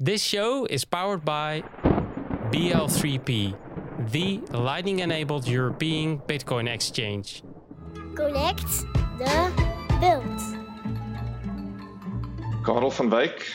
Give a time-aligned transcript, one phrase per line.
[0.00, 1.62] This show is powered by
[2.50, 3.56] BL3P,
[4.10, 7.44] the lightning enabled European Bitcoin exchange.
[8.16, 8.66] Connect
[9.18, 9.52] the
[10.00, 10.40] build.
[12.66, 13.46] Carel van Wyk,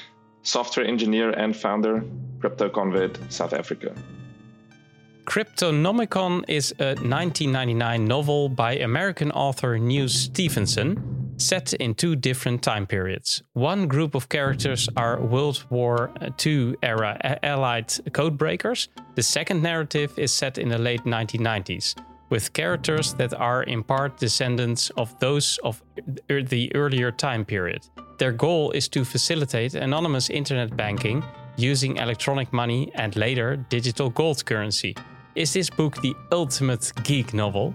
[0.44, 2.06] software engineer and founder,
[2.40, 3.94] CryptoConvert South Africa.
[5.26, 12.86] Cryptonomicon is a 1999 novel by American author Neal Stephenson set in two different time
[12.86, 13.42] periods.
[13.54, 16.12] One group of characters are World War
[16.46, 18.90] II era Allied codebreakers.
[19.16, 21.96] The second narrative is set in the late 1990s,
[22.30, 25.82] with characters that are in part descendants of those of
[26.28, 27.88] the earlier time period.
[28.18, 31.24] Their goal is to facilitate anonymous internet banking
[31.56, 34.96] using electronic money and later digital gold currency.
[35.36, 37.74] Is this book the ultimate geek novel?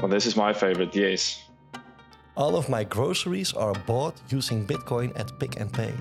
[0.00, 1.45] Well, this is my favorite, yes.
[2.36, 5.94] All of my groceries are bought using Bitcoin at Pick n Pay.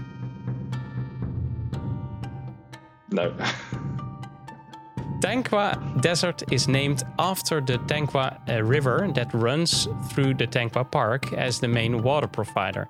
[3.09, 3.33] No.
[5.21, 11.31] Tankwa Desert is named after the Tankwa uh, River that runs through the Tankwa Park
[11.33, 12.89] as the main water provider.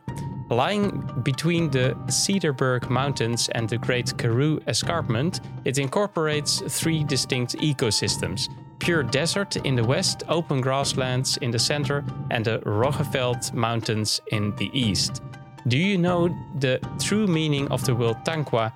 [0.49, 8.49] Lying between the Cederberg Mountains and the Great Karoo Escarpment, it incorporates three distinct ecosystems
[8.85, 14.55] pure desert in the west, open grasslands in the center, and the Roggeveld Mountains in
[14.57, 15.23] the east.
[15.67, 16.27] Do you know
[16.59, 18.71] the true meaning of the word Tankwa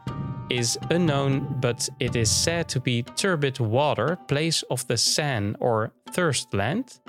[0.50, 5.94] is unknown, but it is said to be turbid water, place of the sand or
[6.12, 7.00] thirst land?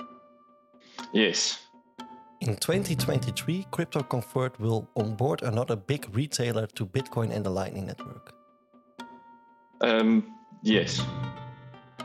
[1.11, 1.57] Yes.
[2.41, 8.35] In 2023, CryptoConvert will onboard another big retailer to Bitcoin and the Lightning Network.
[9.81, 11.01] Um, yes.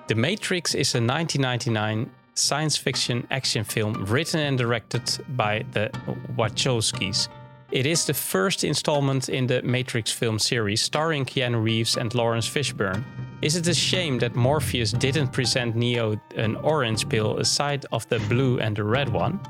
[0.09, 5.91] The Matrix is a 1999 science fiction action film written and directed by the
[6.37, 7.29] Wachowskis.
[7.73, 12.49] It is the first installment in the Matrix film series starring Keanu Reeves and Laurence
[12.49, 13.03] Fishburne.
[13.43, 18.21] Is it a shame that Morpheus didn't present Neo an orange pill aside of the
[18.29, 19.41] blue and the red one?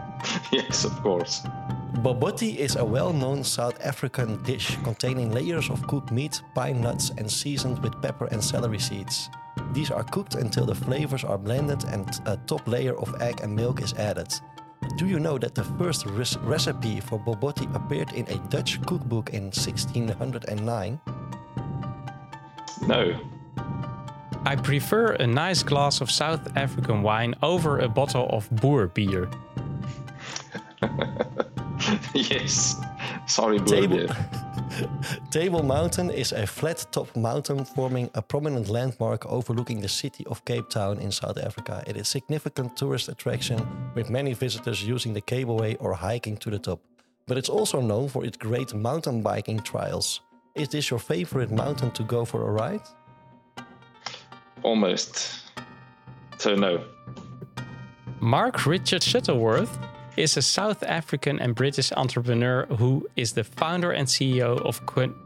[0.52, 1.42] yes, of course.
[2.04, 7.10] Bobotie is a well known South African dish containing layers of cooked meat, pine nuts,
[7.18, 9.28] and seasoned with pepper and celery seeds.
[9.72, 13.54] These are cooked until the flavors are blended and a top layer of egg and
[13.54, 14.32] milk is added.
[14.96, 19.30] Do you know that the first res- recipe for bobotie appeared in a Dutch cookbook
[19.30, 21.00] in 1609?
[22.86, 23.20] No.
[24.44, 29.30] I prefer a nice glass of South African wine over a bottle of boer beer.
[32.14, 32.76] yes.
[33.26, 34.16] Sorry, Table, Boer.
[35.30, 40.44] Table Mountain is a flat top mountain forming a prominent landmark overlooking the city of
[40.44, 41.82] Cape Town in South Africa.
[41.86, 43.58] It is a significant tourist attraction
[43.94, 46.80] with many visitors using the cableway or hiking to the top.
[47.26, 50.20] But it's also known for its great mountain biking trials.
[50.54, 52.82] Is this your favorite mountain to go for a ride?
[54.62, 55.50] Almost.
[56.38, 56.84] So, no.
[58.20, 59.76] Mark Richard Shuttleworth
[60.16, 64.80] is a South African and British entrepreneur who is the founder and CEO of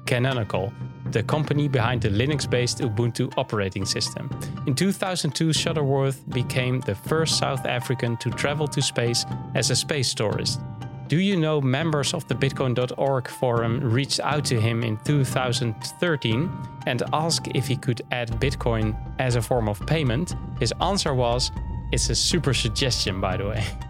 [0.06, 0.72] Canonical,
[1.10, 4.30] the company behind the Linux based Ubuntu operating system.
[4.66, 10.14] In 2002, Shuttleworth became the first South African to travel to space as a space
[10.14, 10.60] tourist.
[11.08, 16.50] Do you know members of the Bitcoin.org forum reached out to him in 2013
[16.86, 20.34] and asked if he could add Bitcoin as a form of payment?
[20.58, 21.52] His answer was,
[21.92, 23.64] It's a super suggestion, by the way.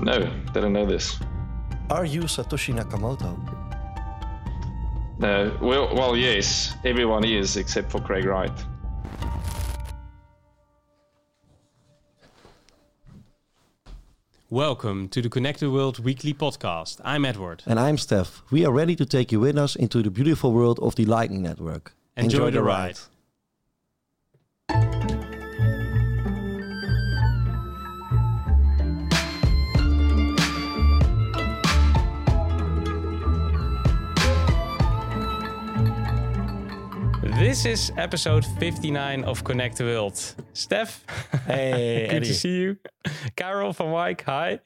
[0.00, 1.18] No, didn't know this.
[1.88, 3.34] Are you Satoshi Nakamoto?
[5.18, 5.56] No.
[5.62, 6.74] Well, well, yes.
[6.84, 8.52] Everyone is except for Craig Wright.
[14.50, 17.00] Welcome to the Connect the World Weekly Podcast.
[17.02, 17.62] I'm Edward.
[17.66, 18.42] And I'm Stef.
[18.50, 21.42] We are ready to take you with us into the beautiful world of the Lightning
[21.42, 21.94] Network.
[22.18, 22.98] Enjoy, the ride.
[37.56, 40.12] This is episode 59 of Connect the World.
[40.52, 41.00] Stef,
[41.46, 42.76] Hey, good to see you.
[43.34, 44.60] Carel van Wyk, hi.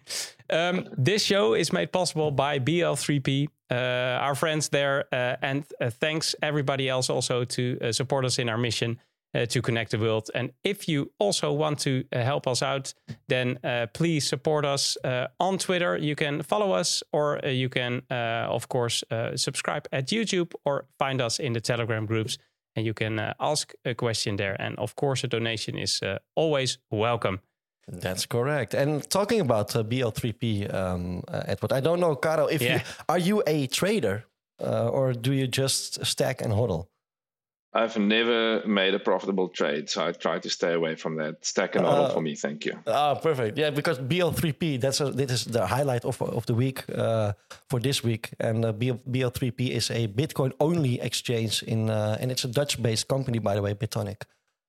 [0.51, 5.91] Um, this show is made possible by BL3P, uh, our friends there, uh, and uh,
[5.91, 8.99] thanks everybody else also to uh, support us in our mission
[9.33, 10.29] uh, to connect the world.
[10.35, 12.93] And if you also want to uh, help us out,
[13.29, 13.59] then
[13.95, 14.97] please support us
[15.39, 15.97] on Twitter.
[15.97, 20.87] You can follow us, or you can, uh, of course, uh, subscribe at YouTube or
[20.99, 22.39] find us in the Telegram groups.
[22.77, 24.57] And you can uh, ask a question there.
[24.61, 27.41] And of course, a donation is uh, always welcome.
[27.89, 28.75] That's correct.
[28.75, 32.75] And talking about uh, BL3P, um, uh, Edward, I don't know, Caro, if Yeah.
[32.75, 34.25] you are you a trader?
[34.63, 36.87] uh, or do you just stack and hodl?
[37.73, 41.45] I've never made a profitable trade, so I try to stay away from that.
[41.45, 42.75] Stack and Uh, for me, thank you.
[42.87, 43.57] Ah, perfect.
[43.59, 47.33] Yeah, because BL3P that's a, this is the highlight of of the week uh,
[47.69, 52.33] for this week, and uh, BL, BL3P is a Bitcoin only exchange in, uh, and
[52.33, 54.23] it's a Dutch based company by the way, Bitonic.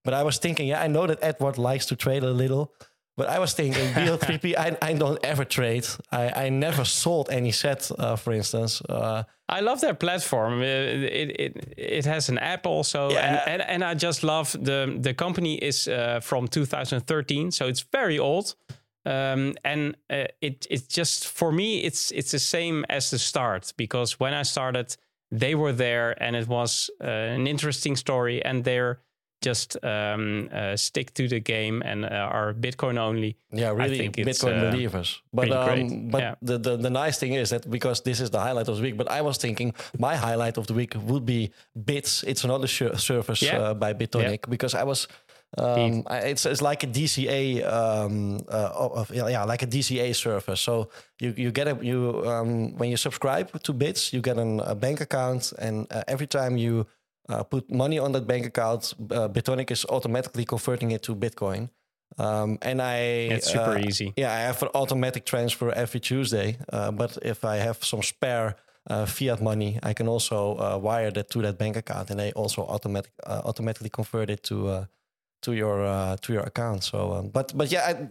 [0.04, 2.74] But I was thinking, yeah, I know that Edward likes to trade a little,
[3.22, 5.86] but I was thinking BL3P, I, I don't ever trade.
[6.12, 8.82] I, I never sold any set, uh, for instance.
[8.90, 10.54] Uh, I love their platform.
[10.62, 10.66] Uh,
[11.22, 13.28] It it it has an app also, Yeah.
[13.28, 17.86] and, and and I just love the the company is uh, from 2013, so it's
[17.92, 18.56] very old.
[19.06, 23.74] Um, and uh, it it just for me it's it's the same as the start
[23.78, 24.96] because when I started,
[25.40, 28.98] they were there and it was uh, an interesting story, and they're
[29.42, 33.36] just um, uh, stick to the game and uh, are Bitcoin only.
[33.52, 35.22] Yeah, really Bitcoin uh, believers.
[35.34, 36.36] But um, but Yeah.
[36.42, 38.98] the, the the nice thing is that because this is the highlight of the week,
[38.98, 41.52] but I was thinking my highlight of the week would be
[41.86, 42.24] Bits.
[42.24, 43.58] It's another service Yeah.
[43.60, 45.08] uh, by Bitonic because I was.
[45.58, 50.16] Um, I, it's it's like a DCA, um, uh, of, yeah, yeah, like a DCA
[50.16, 50.62] service.
[50.62, 50.88] So
[51.20, 54.76] you you get a you um, when you subscribe to Bits, you get an, a
[54.76, 56.86] bank account, and uh, every time you
[57.30, 61.70] uh, put money on that bank account, uh, Bitonic is automatically converting it to Bitcoin.
[62.18, 62.98] Um, and I
[63.36, 64.14] It's super uh, easy.
[64.18, 66.58] yeah, I have an automatic transfer every Tuesday.
[66.72, 68.56] Uh, but if I have some spare
[68.90, 72.32] uh, fiat money, I can also uh, wire that to that bank account, and they
[72.34, 74.86] also automatic uh, automatically convert it to uh,
[75.42, 76.84] to your uh, to your account.
[76.84, 78.08] So, um, but but yeah, I,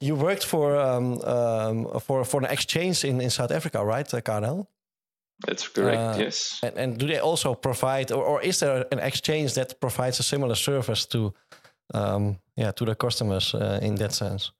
[0.00, 4.20] you worked for um, um, for for an exchange in, in South Africa, right, uh,
[4.20, 4.68] Carel?
[5.46, 6.60] That's correct, uh, yes.
[6.62, 10.22] And, and do they also provide, or, or is there an exchange that provides a
[10.22, 11.32] similar service to,
[11.94, 14.52] um, yeah, to the customers uh, in that sense?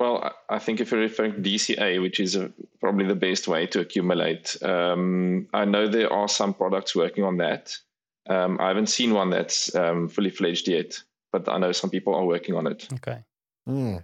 [0.00, 2.50] Well, I- I think if you're referring to DCA, which is a,
[2.80, 7.36] probably the best way to accumulate, um, I know there are some products working on
[7.38, 7.76] that.
[8.30, 11.02] Um, I haven't seen one that's um, fully fledged yet,
[11.32, 12.88] but I know some people are working on it.
[12.94, 13.24] Okay.
[13.66, 13.96] Hmm.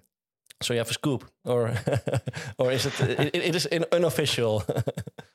[0.61, 1.71] So you have a scoop, or
[2.59, 4.63] or is it it, it is in unofficial?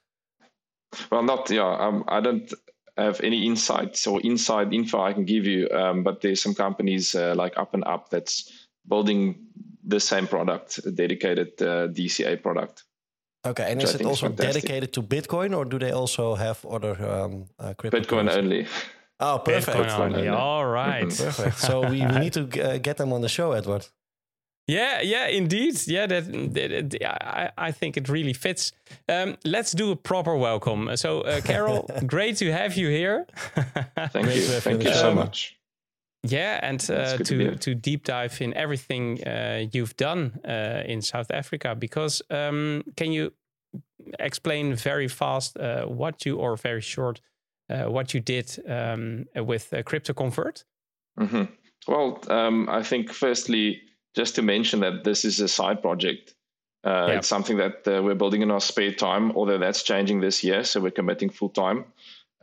[1.11, 1.75] Well, not yeah.
[1.79, 2.51] Um, I don't
[2.97, 7.15] have any insights or inside info I can give you, um, but there's some companies
[7.15, 9.35] uh, like Up and Up that's building
[9.87, 12.83] the same product, a dedicated uh, DCA product.
[13.45, 16.35] okay, and is I it think is also dedicated to Bitcoin, or do they also
[16.35, 17.99] have other um, uh, crypto?
[17.99, 18.67] Bitcoin only.
[19.19, 19.77] Oh, perfect.
[19.77, 20.27] Bitcoin Bitcoin only.
[20.27, 20.29] only.
[20.29, 21.07] All right.
[21.09, 21.57] Perfect.
[21.59, 23.87] So we, we need to g- uh, get them on the show, Edward.
[24.69, 25.75] Yeah, yeah, indeed.
[25.87, 28.71] Yeah, that, that, that- I, I think it really fits.
[29.07, 30.95] Um, let's do a proper welcome.
[30.95, 33.25] So, uh, Carel, great to have you here.
[34.13, 34.45] Thank Great you.
[34.47, 35.15] to have Thank on you so show.
[35.15, 35.55] much.
[36.23, 41.01] yeah, and uh, to to to deep dive in everything uh, you've done uh, in
[41.01, 41.75] South Africa.
[41.75, 43.31] Because um, can you
[44.19, 47.21] explain very fast uh, what you, or very short,
[47.69, 50.65] uh, what you did um, with uh, Crypto Convert?
[51.17, 51.45] hmm
[51.87, 53.81] Well, um, I think firstly,
[54.15, 56.35] just to mention that this is a side project.
[56.83, 57.17] Uh, Yeah.
[57.17, 60.63] It's something that uh, we're building in our spare time, although that's changing this year.
[60.63, 61.85] So we're committing full time.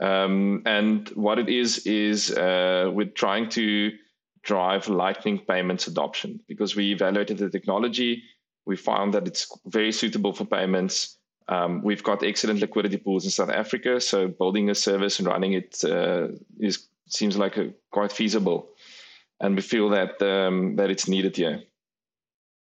[0.00, 3.92] Um, and what it is, is uh, we're trying to
[4.42, 8.22] drive Lightning payments adoption because we evaluated the technology.
[8.66, 11.16] We found that it's very suitable for payments.
[11.48, 14.00] Um, we've got excellent liquidity pools in South Africa.
[14.00, 18.68] So building a service and running it uh, is seems like a, quite feasible.
[19.40, 21.62] And we feel that um, that it's needed here.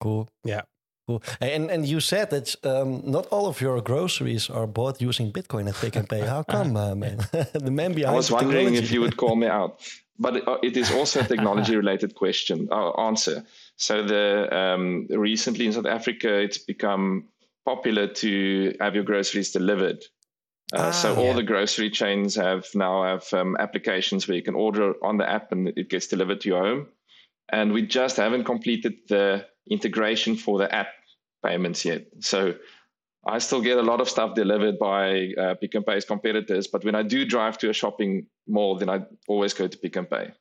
[0.01, 0.29] Cool.
[0.45, 0.63] Yeah.
[1.09, 1.23] Cool.
[1.41, 5.69] And and you said that um, not all of your groceries are bought using Bitcoin
[5.69, 6.23] at Pick n Pay.
[6.23, 7.19] How come, uh, man?
[7.53, 8.85] the man behind I was the wondering technology.
[8.85, 9.81] if you would call me out,
[10.19, 13.45] but it, uh, it is also a technology-related question uh, answer.
[13.77, 17.29] So the um, recently in South Africa, it's become
[17.65, 20.05] popular to have your groceries delivered.
[20.73, 21.33] Uh, Ah, so all yeah.
[21.35, 25.53] the grocery chains have now have um, applications where you can order on the app
[25.53, 26.89] and it gets delivered to your home.
[27.49, 30.89] And we just haven't completed the integration for the app
[31.45, 32.07] payments yet.
[32.21, 32.57] So
[33.25, 36.85] I still get a lot of stuff delivered by uh, Pick n Pay's competitors, but
[36.85, 40.07] when I do drive to a shopping mall, then I always go to Pick n
[40.07, 40.33] Pay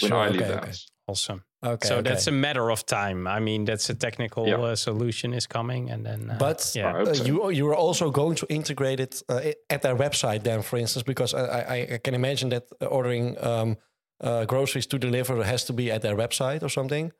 [0.00, 0.66] when Sure, I leave okay, the okay.
[0.66, 0.90] house.
[1.08, 1.44] Awesome.
[1.64, 2.10] Okay, so okay.
[2.10, 3.28] that's a matter of time.
[3.28, 4.72] I mean, that's a technical Yeah.
[4.72, 6.30] uh, solution is coming, and then.
[6.30, 9.96] Uh, But yeah, uh, you you are also going to integrate it uh, at their
[9.96, 13.76] website, then, for instance, because I, I, I can imagine that ordering um,
[14.24, 17.12] uh, groceries to deliver has to be at their website or something.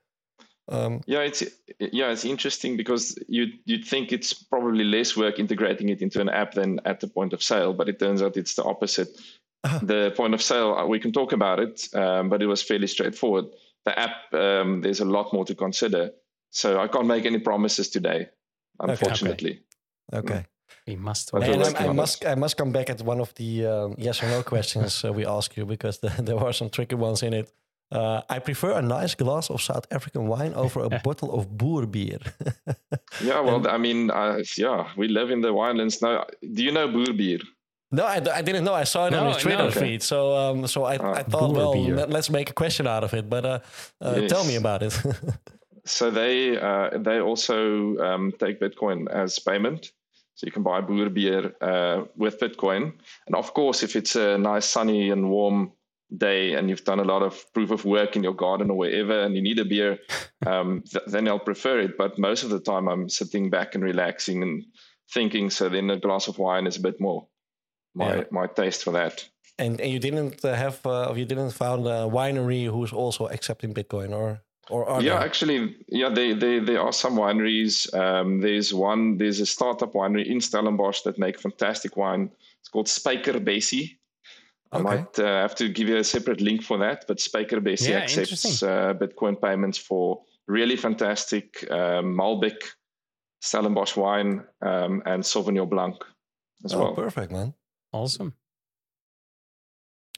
[0.69, 1.43] Um, Yeah, it's
[1.79, 6.29] yeah, it's interesting because you you'd think it's probably less work integrating it into an
[6.29, 9.09] app than at the point of sale, but it turns out it's the opposite.
[9.83, 12.89] The point of sale, uh, we can talk about it, um, but it was fairly
[12.89, 13.47] straightforward.
[13.85, 16.13] The app, um, there's a lot more to consider,
[16.51, 18.29] so I can't make any promises today,
[18.81, 19.61] unfortunately.
[20.13, 20.35] okay.
[20.35, 20.47] Okay.
[20.87, 21.33] We must.
[21.33, 21.45] Wait.
[21.45, 24.27] And I, I must I must come back at one of the um, yes or
[24.27, 27.53] no questions uh, we ask you because the, there were some tricky ones in it.
[27.93, 31.87] Uh, I prefer a nice glass of South African wine over a bottle of Boer
[31.87, 32.19] beer.
[33.23, 36.25] Yeah, well, I mean, uh, yeah, we live in the winelands now.
[36.41, 37.43] Do you know boerbier?
[37.93, 38.75] No, I, I didn't know.
[38.75, 39.71] I saw it on No, his Twitter no.
[39.71, 41.97] feed, so um, so I, Ah, I thought, well, boerbier.
[41.97, 43.29] let, us make a question out of it.
[43.31, 43.59] But uh,
[44.01, 44.31] uh, Yes.
[44.31, 44.95] tell me about it.
[45.85, 49.91] So they uh, they also um, take Bitcoin as payment.
[50.35, 52.93] So you can buy boerbier uh, with Bitcoin,
[53.27, 55.73] and of course, if it's a nice sunny and warm
[56.19, 59.23] day and you've done a lot of proof of work in your garden or wherever,
[59.25, 59.99] and you need a beer,
[60.47, 61.99] um, th- then I'll prefer it.
[61.99, 64.65] But most of the time, I'm sitting back and relaxing and
[65.13, 65.51] thinking.
[65.51, 67.27] So then a glass of wine is a bit more
[67.95, 68.25] my Yeah.
[68.31, 69.29] my taste for that.
[69.59, 73.75] and, and you didn't uh, have uh, you didn't found a winery who's also accepting
[73.75, 75.27] Bitcoin, or or are yeah, there?
[75.27, 77.93] actually, yeah, they, they, there are some wineries.
[77.95, 82.31] Um, there's one, there's a startup winery in Stellenbosch that make fantastic wine.
[82.61, 83.99] It's called Spiker Bessie.
[84.73, 84.85] I Okay.
[84.85, 87.99] might uh, have to give you a separate link for that, but Spiker Bessie Yeah,
[87.99, 92.57] accepts uh, Bitcoin payments for really fantastic um, Malbec,
[93.41, 95.97] Stellenbosch wine, um, and Sauvignon Blanc
[96.65, 96.95] as Oh, well.
[96.95, 97.53] perfect, man.
[97.93, 98.33] Awesome.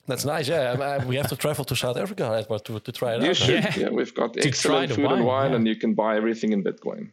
[0.06, 0.48] That's nice.
[0.48, 3.22] Yeah, I- I- we have to travel to South Africa Edward, to to try it
[3.22, 3.36] You out.
[3.36, 3.64] should.
[3.64, 3.78] Yeah.
[3.78, 3.88] Yeah.
[3.90, 5.56] we've got try excellent the food and wine, wine, yeah.
[5.56, 7.12] and you can buy everything in Bitcoin.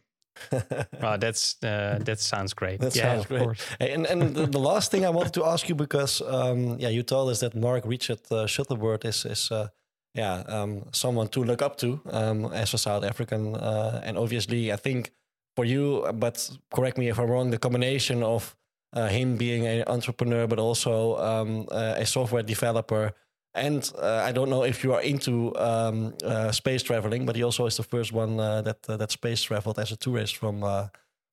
[1.02, 2.80] Wow, that's uh, that sounds great.
[2.80, 3.42] That yeah, sounds of great.
[3.42, 3.60] course.
[3.80, 7.02] And and the, the last thing I wanted to ask you because um, yeah, you
[7.02, 9.68] told us that Mark Richard uh, Shuttleworth is is uh,
[10.14, 14.70] yeah um, someone to look up to um, as a South African, uh, and obviously
[14.72, 15.10] I think
[15.56, 18.54] for you, but correct me if I'm wrong, the combination of
[18.92, 23.12] uh, him being an entrepreneur but also um, uh, a software developer.
[23.54, 27.42] And uh, I don't know if you are into um, uh, space traveling, but he
[27.42, 30.64] also is the first one uh, that uh, that space traveled as a tourist from
[30.64, 30.86] uh,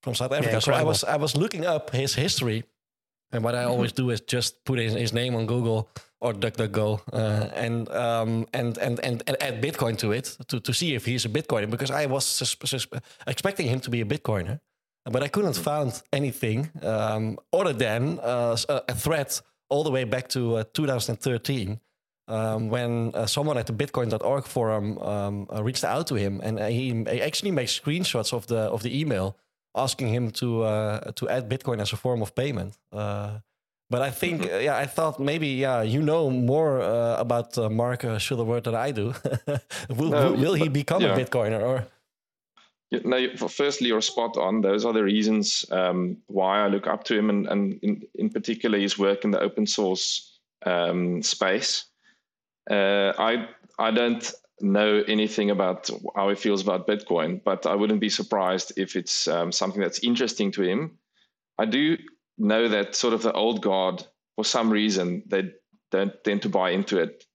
[0.04, 0.60] from South Africa.
[0.62, 2.64] so I was I was looking up his history,
[3.32, 5.90] and what I always do is just put his, his name on Google
[6.20, 10.74] or DuckDuckGo uh, and um, and, and and and add Bitcoin to it to, to
[10.74, 12.88] see if he's a Bitcoiner because I was sus- sus-
[13.28, 14.60] expecting him to be a Bitcoiner,
[15.10, 19.38] but I couldn't find anything um, other than uh, a, thread
[19.70, 21.80] all the way back to uh, 2013
[22.28, 26.60] um, when uh, someone at the Bitcoin.org forum um, uh, reached out to him, and
[26.60, 29.36] uh, he, actually makes screenshots of the of the email
[29.76, 32.78] asking him to uh, to add Bitcoin as a form of payment.
[32.92, 33.40] Uh,
[33.90, 37.70] but I think, uh, yeah, I thought maybe, yeah, you know more uh, about uh,
[37.70, 39.16] Mark uh, Shuttleworth than I do.
[39.90, 41.16] will, No, will, he become a.
[41.16, 41.88] Bitcoiner or?
[42.92, 44.62] No, firstly, you're spot on.
[44.62, 48.30] Those are the reasons um, why I look up to him, and, and in, in
[48.32, 51.86] particular, his work in the open source um, space.
[52.70, 54.32] Uh, I I don't
[54.62, 59.28] know anything about how he feels about Bitcoin, but I wouldn't be surprised if it's
[59.28, 60.98] um, something that's interesting to him.
[61.60, 61.98] I do
[62.38, 64.04] know that sort of the old guard,
[64.36, 65.52] for some reason, they
[65.92, 67.26] don't tend to buy into it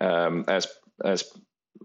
[0.00, 0.66] um, as
[1.04, 1.24] as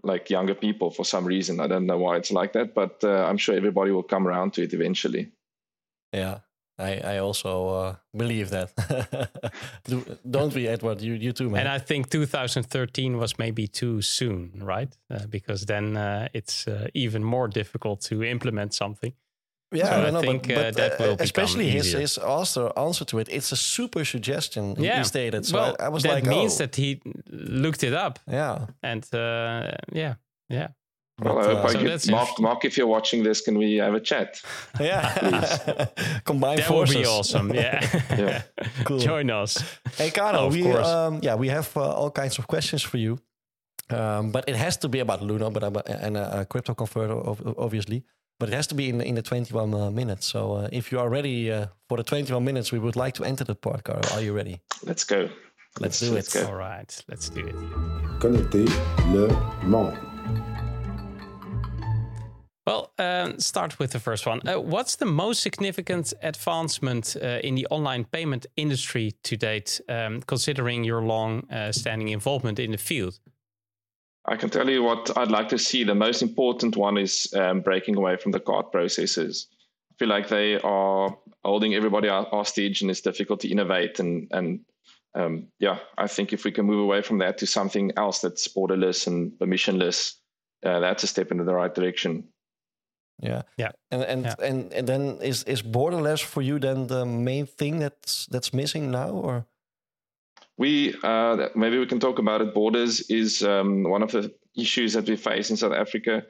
[0.02, 1.60] like younger people for some reason.
[1.60, 4.54] I don't know why it's like that, but uh, I'm sure everybody will come around
[4.54, 5.30] to it eventually.
[6.12, 6.38] Yeah,
[6.78, 8.70] I, I also uh, believe that.
[9.84, 11.00] Do, don't we, Edward?
[11.00, 11.60] You, you too, man.
[11.60, 14.96] And I think 2013 was maybe too soon, right?
[15.10, 19.12] Uh, because then uh, it's uh, even more difficult to implement something.
[19.70, 22.00] Yeah, So I I don't know, think, but, uh, but that will especially his easier.
[22.00, 23.28] his answer answer to it.
[23.30, 24.76] It's a super suggestion.
[24.76, 25.44] he- Yeah, he stated.
[25.46, 28.66] So well, I, I was that like, means oh, that he looked it up, yeah,
[28.82, 30.14] and uh, yeah,
[30.48, 30.68] yeah.
[31.20, 32.28] Well, But, I hope uh, I so get- Mark.
[32.40, 34.40] Mark, if you're watching this, can we have a chat?
[34.80, 35.12] yeah.
[36.24, 37.52] Combine That would be awesome.
[37.54, 37.80] Yeah,
[38.18, 38.42] Yeah.
[38.84, 38.98] Cool.
[39.00, 39.58] join us.
[39.98, 43.18] Hey, Carlo, Of we um, yeah we have uh, all kinds of questions for you,
[43.90, 47.14] um, but it has to be about Luno, but about, and a, a crypto converter,
[47.30, 48.02] ov- obviously.
[48.38, 50.26] But it has to be in in the 21 uh, minutes.
[50.26, 53.24] So uh, if you are ready uh, for the 21 minutes, we would like to
[53.24, 54.08] enter the part, Carlo.
[54.14, 54.60] Are you ready?
[54.84, 55.28] Let's go.
[55.80, 56.42] Let's do let's it.
[56.42, 56.48] go.
[56.48, 57.54] All right, let's do it.
[58.20, 58.66] Connecter
[59.12, 59.28] le
[59.64, 59.98] monde.
[62.66, 64.46] Well, um, start with the first one.
[64.46, 70.20] Uh, what's the most significant advancement uh, in the online payment industry to date, um,
[70.22, 73.20] considering your long-standing involvement in the field?
[74.28, 75.84] I can tell you what I'd like to see.
[75.84, 79.48] The most important one is um, breaking away from the card processes.
[79.90, 83.98] I feel like they are holding everybody ho- hostage, and it's difficult to innovate.
[84.00, 84.60] And and
[85.14, 88.46] um, yeah, I think if we can move away from that to something else that's
[88.48, 90.14] borderless and permissionless,
[90.64, 92.28] uh, that's a step in the right direction.
[93.20, 93.42] Yeah.
[93.56, 93.72] Yeah.
[93.90, 94.34] And and, Yeah.
[94.48, 98.90] and and then is is borderless for you then the main thing that's that's missing
[98.90, 99.46] now or
[100.58, 102.52] We uh, maybe we can talk about it.
[102.52, 106.24] Borders is um, one of the issues that we face in South Africa,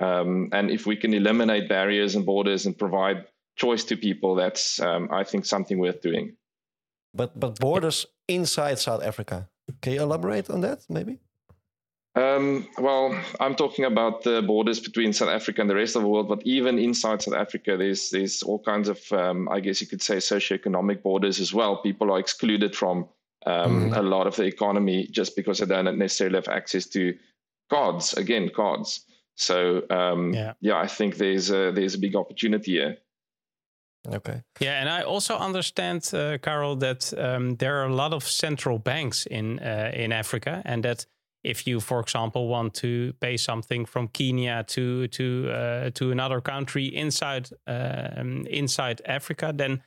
[0.00, 3.26] um, and if we can eliminate barriers and borders and provide
[3.56, 6.34] choice to people, that's um, I think something worth doing.
[7.12, 9.48] But but borders inside South Africa.
[9.80, 11.20] Can you elaborate on that, maybe?
[12.16, 16.08] Um, well, I'm talking about the borders between South Africa and the rest of the
[16.08, 19.88] world, but even inside South Africa, there's there's all kinds of, um, I guess you
[19.88, 21.82] could say, socioeconomic borders as well.
[21.82, 23.08] People are excluded from
[23.46, 23.94] um, mm-hmm.
[23.94, 27.14] a lot of the economy just because they don't necessarily have access to
[27.70, 28.14] cards.
[28.14, 29.00] Again, cards.
[29.36, 30.52] So um, yeah.
[30.60, 32.98] yeah, I think there's a, there's a big opportunity here.
[34.06, 34.42] Okay.
[34.60, 38.78] Yeah, and I also understand, uh, Carel, that um, there are a lot of central
[38.78, 41.06] banks in uh, in Africa, and that
[41.42, 46.40] if you, for example, want to pay something from Kenya to to uh, to another
[46.42, 49.82] country inside um, inside Africa, then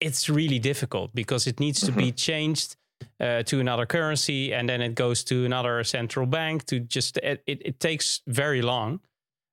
[0.00, 2.16] it's really difficult because it needs to be mm-hmm.
[2.16, 2.76] changed
[3.20, 6.66] uh, to another currency, and then it goes to another central bank.
[6.66, 9.00] To just it, it, it takes very long,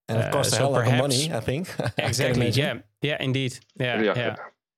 [0.08, 1.32] and of course, uh, so a lot of money.
[1.34, 2.50] I think exactly.
[2.50, 3.60] yeah, yeah, indeed.
[3.80, 4.14] Yeah, yeah.
[4.16, 4.36] yeah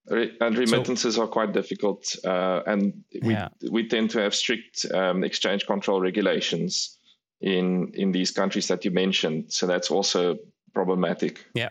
[0.08, 3.50] and remittances so, are quite difficult, uh, and we yeah.
[3.72, 6.98] we tend to have strict um, exchange control regulations
[7.42, 9.52] in in these countries that you mentioned.
[9.52, 10.38] So that's also
[10.74, 11.46] problematic.
[11.54, 11.70] Yeah.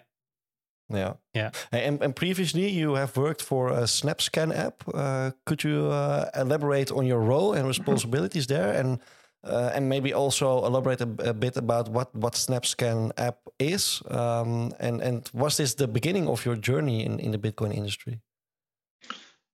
[0.90, 1.50] Yeah, yeah.
[1.72, 4.84] And, and previously, you have worked for a SnapScan app.
[4.92, 9.00] Uh, could you uh, elaborate on your role and responsibilities there, and
[9.44, 14.72] uh, and maybe also elaborate a, a, bit about what what SnapScan app is, um,
[14.78, 18.20] and and was this the beginning of your journey in in the Bitcoin industry?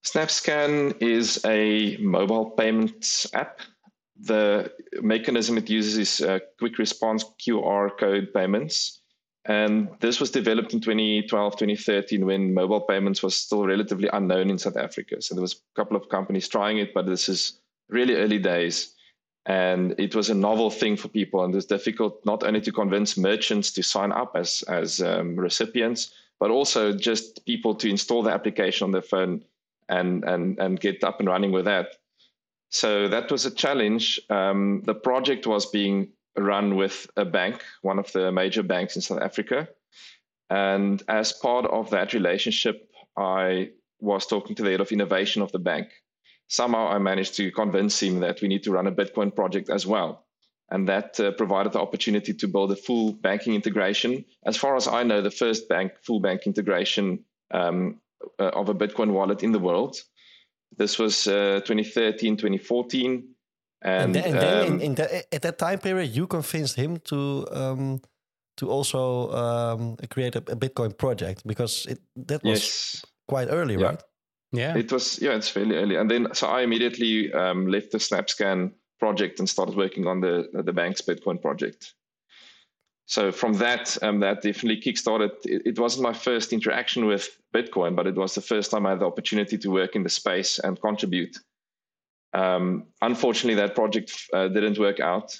[0.05, 3.59] SnapScan is a mobile payments app.
[4.19, 4.71] The
[5.01, 9.00] mechanism it uses is uh, quick response QR code payments.
[9.45, 14.59] And this was developed in 2012, 2013, when mobile payments was still relatively unknown in
[14.59, 15.21] South Africa.
[15.21, 18.93] So there was a couple of companies trying it, but this is really early days.
[19.47, 22.71] And it was a novel thing for people, and it was difficult not only to
[22.71, 28.21] convince merchants to sign up as as um, recipients, but also just people to install
[28.21, 29.43] the application on their phone
[29.89, 31.97] and and and get up and running with that.
[32.69, 34.19] So that was a challenge.
[34.29, 39.01] Um, the project was being run with a bank, one of the major banks in
[39.01, 39.67] South Africa,
[40.49, 45.51] and as part of that relationship, I was talking to the head of innovation of
[45.51, 45.89] the bank
[46.51, 49.87] somehow I managed to convince him that we need to run a Bitcoin project as
[49.87, 50.25] well.
[50.69, 54.25] And that uh, provided the opportunity to build a full banking integration.
[54.45, 58.01] As far as I know, the first bank full bank integration um,
[58.37, 59.95] uh, of a Bitcoin wallet in the world.
[60.77, 63.30] This was uh, 2013, 2014.
[63.83, 66.75] And, and, then, and then um, in, in that, at that time period, you convinced
[66.75, 68.01] him to um,
[68.57, 73.05] to also um, create a, a, Bitcoin project because it, that was yes.
[73.27, 73.85] quite early, yeah.
[73.85, 74.03] right?
[74.51, 74.77] Yeah.
[74.77, 75.95] It was, yeah, it's fairly early.
[75.95, 80.49] And then, so I immediately um, left the SnapScan project and started working on the,
[80.53, 81.93] the bank's Bitcoin project.
[83.05, 85.31] So from that, um, that definitely kickstarted.
[85.45, 88.91] It, it wasn't my first interaction with Bitcoin, but it was the first time I
[88.91, 91.37] had the opportunity to work in the space and contribute.
[92.33, 95.37] Um, unfortunately, that project uh, didn't work out.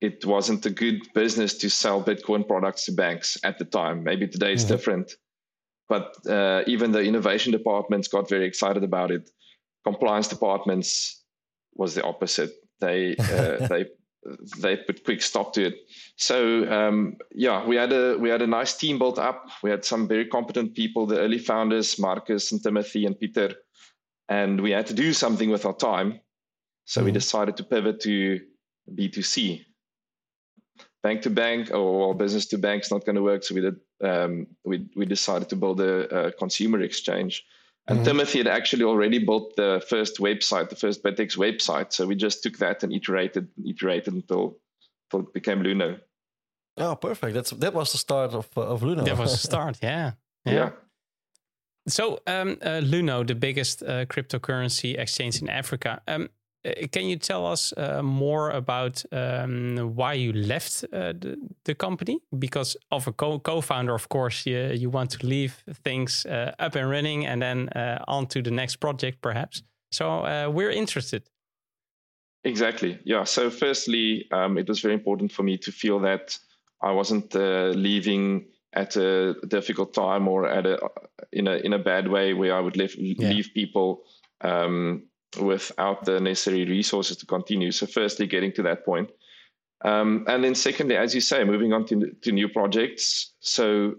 [0.00, 4.04] It wasn't a good business to sell Bitcoin products to banks at the time.
[4.04, 4.74] Maybe today it's mm-hmm.
[4.74, 5.12] different.
[5.88, 9.30] But uh, even the innovation departments got very excited about it.
[9.84, 11.22] Compliance departments
[11.74, 12.52] was the opposite.
[12.80, 13.86] They uh, they
[14.58, 15.76] they put quick stop to it.
[16.16, 19.48] So um, yeah, we had a we had a nice team built up.
[19.62, 23.54] We had some very competent people, the early founders, Marcus and Timothy and Peter,
[24.28, 26.20] and we had to do something with our time.
[26.86, 27.06] So mm-hmm.
[27.06, 28.40] we decided to pivot to
[28.94, 29.64] B2C.
[31.02, 33.44] Bank to bank or business to bank is not going to work.
[33.44, 37.44] So we did um, we we decided to build a, a consumer exchange.
[37.88, 38.06] And mm-hmm.
[38.06, 41.92] Timothy had actually already built the first website, the first BitX website.
[41.92, 44.58] So we just took that and iterated, iterated until,
[45.04, 46.00] until it became Luno.
[46.78, 47.34] Oh, perfect.
[47.34, 49.04] That's that was the start of uh, of Luno.
[49.04, 49.78] That was the start.
[49.82, 50.12] Yeah.
[50.44, 50.52] Yeah.
[50.52, 50.70] yeah.
[51.88, 56.02] So um, uh, Luno, the biggest uh, cryptocurrency exchange in Africa.
[56.08, 56.28] Um,
[56.92, 62.20] can you tell us uh, more about um, why you left uh, the, the, company?
[62.38, 66.74] Because of a co- founder of course, you, you want to leave things uh, up
[66.74, 69.62] and running and then uh, on to the next project, perhaps.
[69.92, 71.22] So uh, we're interested.
[72.44, 72.98] Exactly.
[73.04, 73.24] Yeah.
[73.24, 76.38] So, firstly, um, it was very important for me to feel that
[76.80, 80.78] I wasn't leaving at a difficult time or at a
[81.32, 83.30] in a in a bad way where I would leave, yeah.
[83.30, 84.04] leave people.
[84.42, 85.08] Um,
[85.40, 87.72] without the necessary resources to continue.
[87.72, 89.10] So, firstly, getting to that point.
[89.84, 93.32] Um, and then, secondly, as you say, moving on to, to new projects.
[93.40, 93.94] So,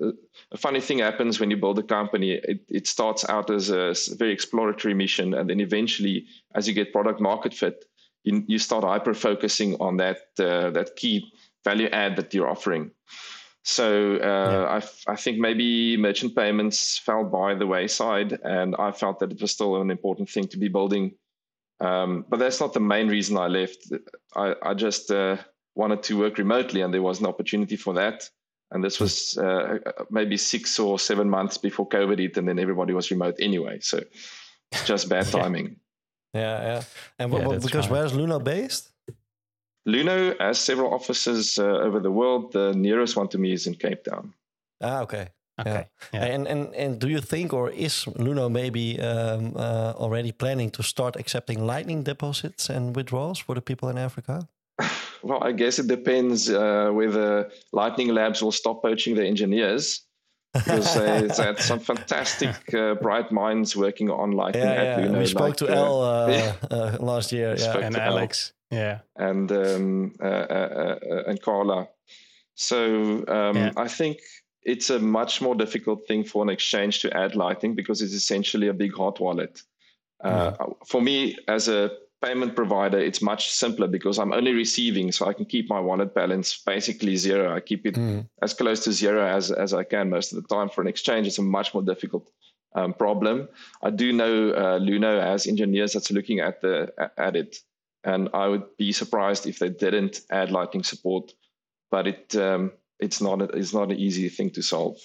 [0.00, 2.32] a funny thing happens when you build a company.
[2.32, 6.92] It, it starts out as a very exploratory mission, and then eventually, as you get
[6.92, 7.84] product market fit,
[8.24, 11.32] you, you start hyper focusing on that uh, that key
[11.64, 12.90] value add that you're offering.
[13.64, 14.18] So uh,
[14.52, 14.64] Yeah.
[14.64, 19.32] I, f- I think maybe merchant payments fell by the wayside, and I felt that
[19.32, 21.12] it was still an important thing to be building.
[21.80, 23.92] Um, but that's not the main reason I left.
[24.34, 25.36] I, I just uh,
[25.74, 28.28] wanted to work remotely, and there was an opportunity for that.
[28.70, 29.78] And this was uh,
[30.10, 33.78] maybe six or seven months before COVID hit, and then everybody was remote anyway.
[33.80, 34.00] So
[34.72, 35.40] it's just bad Yeah.
[35.42, 35.76] timing.
[36.34, 36.82] Yeah, yeah.
[37.18, 37.92] And wh- Yeah, wh- that's because fine.
[37.94, 38.90] where's Luno based?
[39.88, 42.52] Luno has several offices uh, over the world.
[42.52, 44.34] The nearest one to me is in Cape Town.
[44.82, 45.28] Ah, okay.
[45.60, 45.86] Okay.
[46.12, 46.24] Yeah.
[46.34, 50.82] And and and do you think, or is Luno maybe um, uh, already planning to
[50.82, 54.48] start accepting Lightning deposits and withdrawals for the people in Africa?
[55.20, 60.06] Well, I guess it depends uh, whether Lightning Labs will stop poaching their engineers
[60.54, 65.06] because they they had some fantastic, uh, bright minds working on Lightning Yeah, at yeah.
[65.08, 65.18] Luno.
[65.18, 66.54] we spoke to like, uh, Al uh, yeah.
[66.70, 67.56] uh, last year.
[67.58, 67.78] Yeah.
[67.78, 68.12] and to Al.
[68.12, 68.52] Alex.
[68.70, 68.98] Yeah.
[69.16, 71.88] and um, uh, uh, uh, and Carla.
[72.54, 73.72] So um, Yeah.
[73.76, 74.18] I think
[74.62, 78.68] it's a much more difficult thing for an exchange to add Lightning because it's essentially
[78.68, 79.62] a big hot wallet.
[80.22, 80.52] Uh,
[80.86, 85.32] For me, as a payment provider, it's much simpler because I'm only receiving, so I
[85.32, 87.54] can keep my wallet balance basically zero.
[87.56, 88.28] I keep it Mm.
[88.42, 90.68] as close to zero as, as I can most of the time.
[90.68, 92.28] For an exchange, it's a much more difficult
[92.74, 93.48] um, problem.
[93.82, 97.56] I do know uh, Luno has engineers that's looking at the at it,
[98.04, 101.32] and I would be surprised if they didn't add Lightning support.
[101.90, 104.96] But it um, it's not a, it's not an easy thing to solve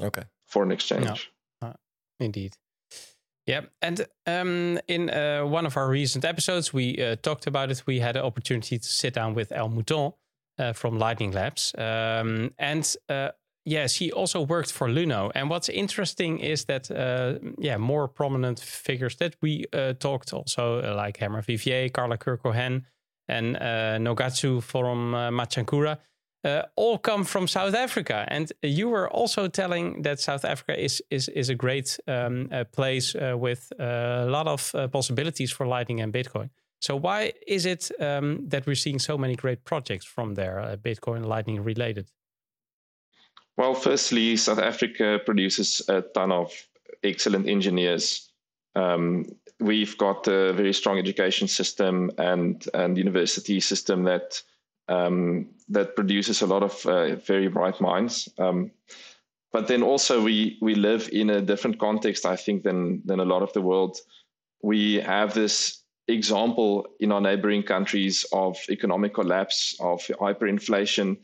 [0.00, 0.24] Okay.
[0.46, 1.30] for an exchange.
[2.18, 2.56] Indeed.
[3.46, 7.82] Yeah, and um, in uh, one of our recent episodes, we uh, talked about it.
[7.86, 10.12] We had an opportunity to sit down with Elle Mouton
[10.58, 13.28] uh, from Lightning Labs, um, and uh,
[13.66, 15.30] yes, he also worked for Luno.
[15.34, 20.80] And what's interesting is that uh, yeah, more prominent figures that we uh, talked also
[20.80, 22.86] uh, like Hermann Vivier, Carla Kirk-Cohen,
[23.28, 25.98] and uh, Nogatsu from uh, Machankura
[26.76, 28.24] all come from South Africa.
[28.28, 33.14] And you were also telling that South Africa is is is a great um, place
[33.14, 36.50] with a lot of possibilities for Lightning and Bitcoin.
[36.80, 41.24] So why is it um, that we're seeing so many great projects from there, Bitcoin
[41.24, 42.12] Lightning related?
[43.56, 46.52] Well, firstly, South Africa produces a ton of
[47.02, 48.30] excellent engineers.
[48.74, 49.24] Um,
[49.60, 54.42] we've got a very strong education system and and university system that
[54.88, 58.28] um, that produces a lot of uh, very bright minds.
[58.38, 58.70] Um,
[59.52, 63.24] but then also we we live in a different context, I think, than than a
[63.24, 63.96] lot of the world.
[64.62, 71.16] We have this example in our neighboring countries of economic collapse, of hyperinflation,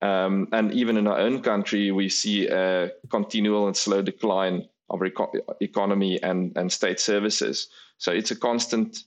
[0.00, 5.04] um, and even in our own country, we see a continual and slow decline of
[5.04, 7.68] eco- economy and, and state services.
[7.98, 9.04] So it's a constant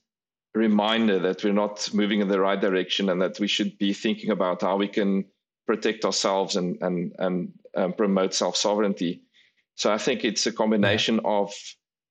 [0.53, 4.31] reminder that we're not moving in the right direction and that we should be thinking
[4.31, 5.25] about how we can
[5.65, 9.21] protect ourselves and, and, and um, promote self sovereignty.
[9.75, 11.53] So I think it's a combination of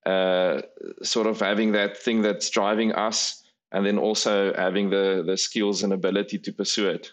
[0.06, 0.62] uh,
[1.02, 5.82] sort of having that thing that's driving us and then also having the, the skills
[5.82, 7.12] and ability to pursue it.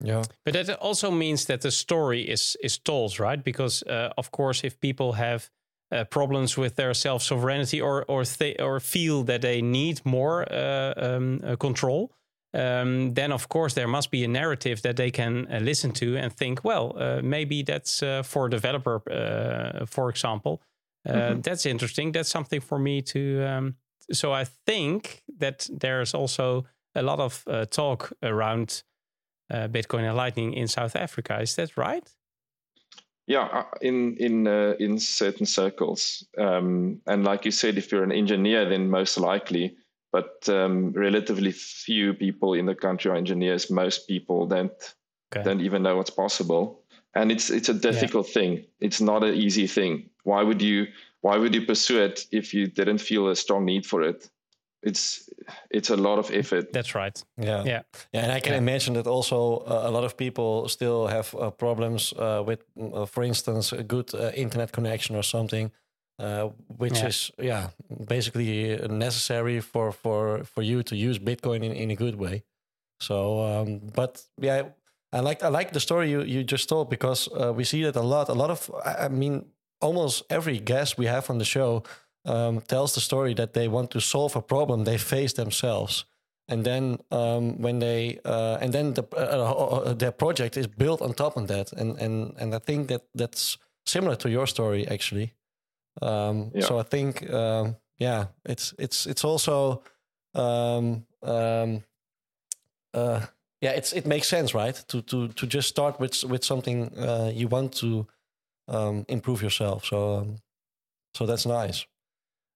[0.00, 0.22] Yeah.
[0.44, 3.42] But that also means that the story is is told, right?
[3.42, 5.50] Because uh, of course, if people have
[5.94, 10.46] uh, problems with their self sovereignty or or th- or feel that they need more
[10.52, 12.12] uh, um, uh, control,
[12.54, 16.16] um, then of course there must be a narrative that they can uh, listen to
[16.16, 20.60] and think, well, uh, maybe that's uh, for a developer, uh, for example.
[21.06, 22.12] Uh, That's interesting.
[22.12, 23.44] That's something for me to.
[23.44, 23.76] Um,
[24.12, 28.82] so I think that there's also a lot of uh, talk around
[29.50, 31.40] uh, Bitcoin and Lightning in South Africa.
[31.40, 32.08] Is that right?
[33.26, 38.04] Yeah, uh, in in uh, in certain circles, um, and like you said, if you're
[38.04, 39.76] an engineer, then most likely.
[40.12, 43.70] But um, relatively few people in the country are engineers.
[43.70, 44.94] Most people don't
[45.32, 45.42] Okay.
[45.42, 46.82] don't even know what's possible,
[47.14, 48.66] and it's it's a difficult thing.
[48.80, 50.10] It's not an easy thing.
[50.24, 50.86] Why would you
[51.22, 54.28] Why would you pursue it if you didn't feel a strong need for it?
[54.84, 55.30] It's
[55.70, 56.72] it's a lot of effort.
[56.72, 57.24] That's right.
[57.36, 57.64] Yeah.
[57.66, 57.82] Yeah.
[58.12, 58.58] Yeah, and I can Yeah.
[58.62, 63.06] imagine that also uh, a lot of people still have uh, problems uh, with, uh,
[63.06, 65.70] for instance, a good uh, internet connection or something,
[66.22, 67.08] uh, which Yeah.
[67.08, 67.68] is yeah
[68.08, 72.42] basically necessary for for for you to use Bitcoin in, in a good way.
[73.00, 74.62] So, um, but yeah,
[75.12, 77.96] I like I like the story you you just told because uh, we see that
[77.96, 78.28] a lot.
[78.28, 79.44] A lot of I I mean,
[79.80, 81.82] almost every guest we have on the show
[82.24, 86.04] um, tells the story that they want to solve a problem they face themselves
[86.48, 91.00] and then um, when they uh, and then the, uh, uh, their project is built
[91.00, 94.86] on top of that and and and I think that that's similar to your story
[94.88, 95.32] actually
[96.02, 96.66] um, Yeah.
[96.66, 99.82] so I think um, yeah it's it's it's also
[100.34, 101.84] um, um,
[102.92, 103.20] uh,
[103.60, 104.74] yeah, it's it makes sense, right?
[104.88, 108.06] To to to just start with with something uh, you want to
[108.68, 109.84] um, improve yourself.
[109.84, 110.36] So um,
[111.14, 111.86] so that's nice.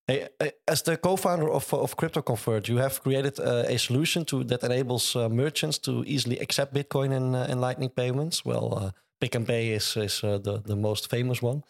[0.08, 4.62] Uh, as the co-founder of of CryptoConvert, you have created uh, a solution to that
[4.62, 8.44] enables uh, merchants to easily accept Bitcoin and, uh, and Lightning payments.
[8.44, 8.90] Well, uh,
[9.20, 11.62] Pick n Pay is is uh, the the most famous one.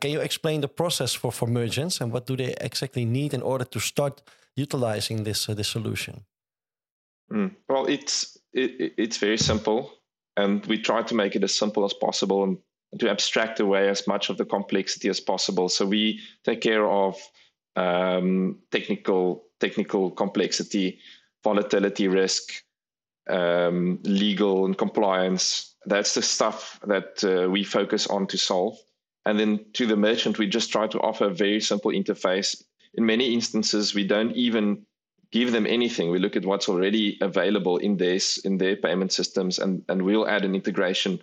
[0.00, 3.42] can you explain the process for for merchants and what do they exactly need in
[3.42, 4.22] order to start
[4.56, 6.24] utilizing this this solution?
[7.32, 7.50] Mm.
[7.68, 9.90] Well, it's it, it's very simple,
[10.36, 12.58] and we try to make it as simple as possible and
[12.98, 15.68] to abstract away as much of the complexity as possible.
[15.68, 17.16] So we take care of
[17.76, 20.98] um, technical technical complexity,
[21.42, 22.62] volatility risk,
[23.28, 25.74] um, legal and compliance.
[25.86, 28.76] That's the stuff that uh, we focus on to solve.
[29.24, 32.62] And then to the merchant, we just try to offer a very simple interface.
[32.94, 34.84] In many instances, we don't even
[35.32, 36.10] give them anything.
[36.10, 40.28] We look at what's already available in this in their payment systems, and and we'll
[40.28, 41.20] add an integration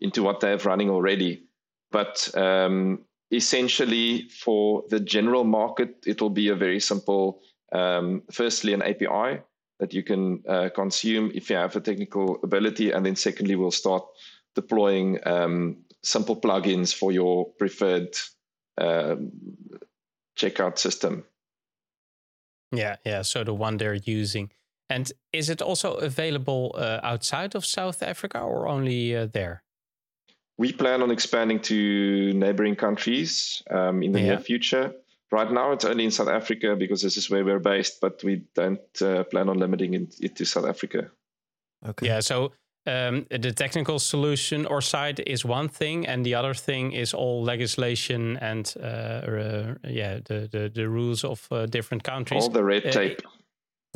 [0.00, 1.42] into what they have running already.
[1.90, 3.00] But um,
[3.32, 7.40] essentially for the general market, it'll be a very simple,
[7.72, 9.40] um, firstly, an API
[9.80, 12.92] that you can uh, consume if you have a technical ability.
[12.92, 14.04] And then secondly, we'll start
[14.54, 18.14] deploying um, simple plugins for your preferred
[18.78, 19.32] um,
[20.38, 21.24] checkout system.
[22.70, 23.22] Yeah, yeah.
[23.22, 24.50] So the one they're using.
[24.88, 29.62] And is it also available uh, outside of South Africa or only uh, there?
[30.58, 34.26] We plan on expanding to neighboring countries um, in the yeah.
[34.26, 34.92] near future.
[35.30, 38.42] Right now, it's only in South Africa because this is where we're based, but we
[38.54, 41.10] don't uh, plan on limiting it to South Africa.
[41.86, 42.06] Okay.
[42.06, 42.20] Yeah.
[42.20, 42.52] So
[42.86, 47.42] um, the technical solution or side is one thing, and the other thing is all
[47.42, 52.42] legislation and uh, uh, yeah, the, the, the rules of uh, different countries.
[52.42, 53.22] All the red uh, tape.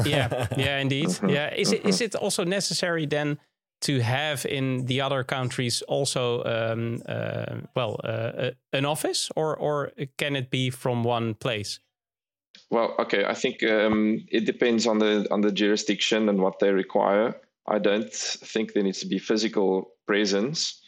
[0.05, 0.47] yeah.
[0.57, 0.79] Yeah.
[0.79, 1.09] Indeed.
[1.09, 1.29] Mm-hmm.
[1.29, 1.55] Yeah.
[1.55, 3.39] Is it is it also necessary then?
[3.81, 9.93] To have in the other countries also um, uh, well uh, an office or or
[10.19, 11.81] can it be from one place
[12.71, 16.73] well okay i think um, it depends on the on the jurisdiction and what they
[16.73, 17.37] require
[17.69, 20.81] i don't think there needs to be physical presence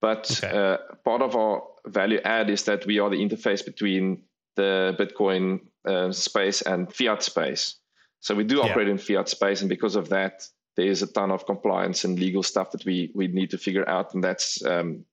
[0.00, 0.56] but okay.
[0.56, 4.22] uh, part of our value add is that we are the interface between
[4.54, 7.76] the bitcoin uh, space and fiat space
[8.20, 8.92] so we do operate yeah.
[8.92, 10.46] in fiat space and because of that
[10.76, 14.14] there's a ton of compliance and legal stuff that we we need to figure out,
[14.14, 15.04] and that's um,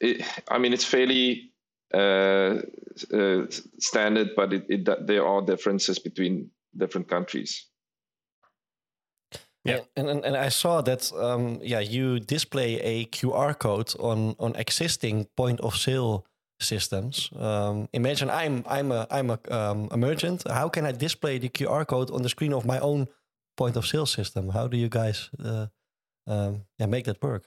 [0.00, 1.52] it, I mean it's fairly
[1.92, 2.62] uh,
[3.12, 3.46] uh,
[3.78, 7.66] standard, but it, it, there are differences between different countries.
[9.64, 14.36] Yeah, and, and and I saw that um, yeah you display a QR code on
[14.38, 16.24] on existing point of sale
[16.60, 17.30] systems.
[17.38, 20.44] Um, imagine I'm I'm a I'm a, um, a merchant.
[20.48, 23.08] How can I display the QR code on the screen of my own
[23.60, 24.48] point of sale system.
[24.48, 25.66] How do you guys uh,
[26.26, 27.44] um, yeah, make that work?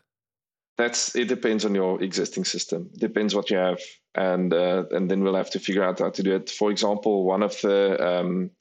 [0.78, 1.28] That's it.
[1.28, 2.90] Depends on your existing system.
[2.98, 3.80] Depends what you have,
[4.16, 6.50] and uh, and then we'll have to figure out how to do it.
[6.50, 8.52] For example, one of the um,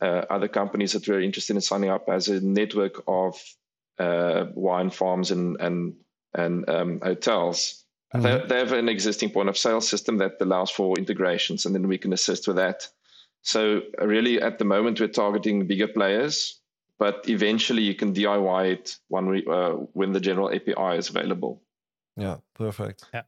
[0.00, 3.34] uh, other companies that we're interested in signing up as a network of
[3.98, 5.94] uh, wine farms and and
[6.34, 7.84] and um, hotels.
[8.14, 8.22] Mm-hmm.
[8.22, 11.88] They, they have an existing point of sale system that allows for integrations, and then
[11.88, 12.88] we can assist with that.
[13.42, 16.61] So really, at the moment, we're targeting bigger players
[17.02, 21.60] but eventually you can DIY it when we, uh, when the general API is available.
[22.16, 23.06] Yeah, perfect.
[23.12, 23.22] Yeah.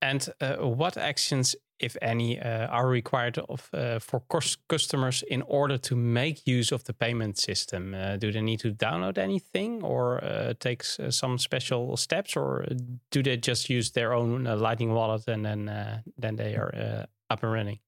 [0.00, 4.22] And uh, what actions, if any, uh, are required of uh, for
[4.68, 7.92] customers in order to make use of the payment system?
[7.92, 12.66] Uh, do they need to download anything, or uh, take some special steps, or
[13.10, 17.52] do they just use their own Lightning wallet and then then they are up and
[17.52, 17.78] running?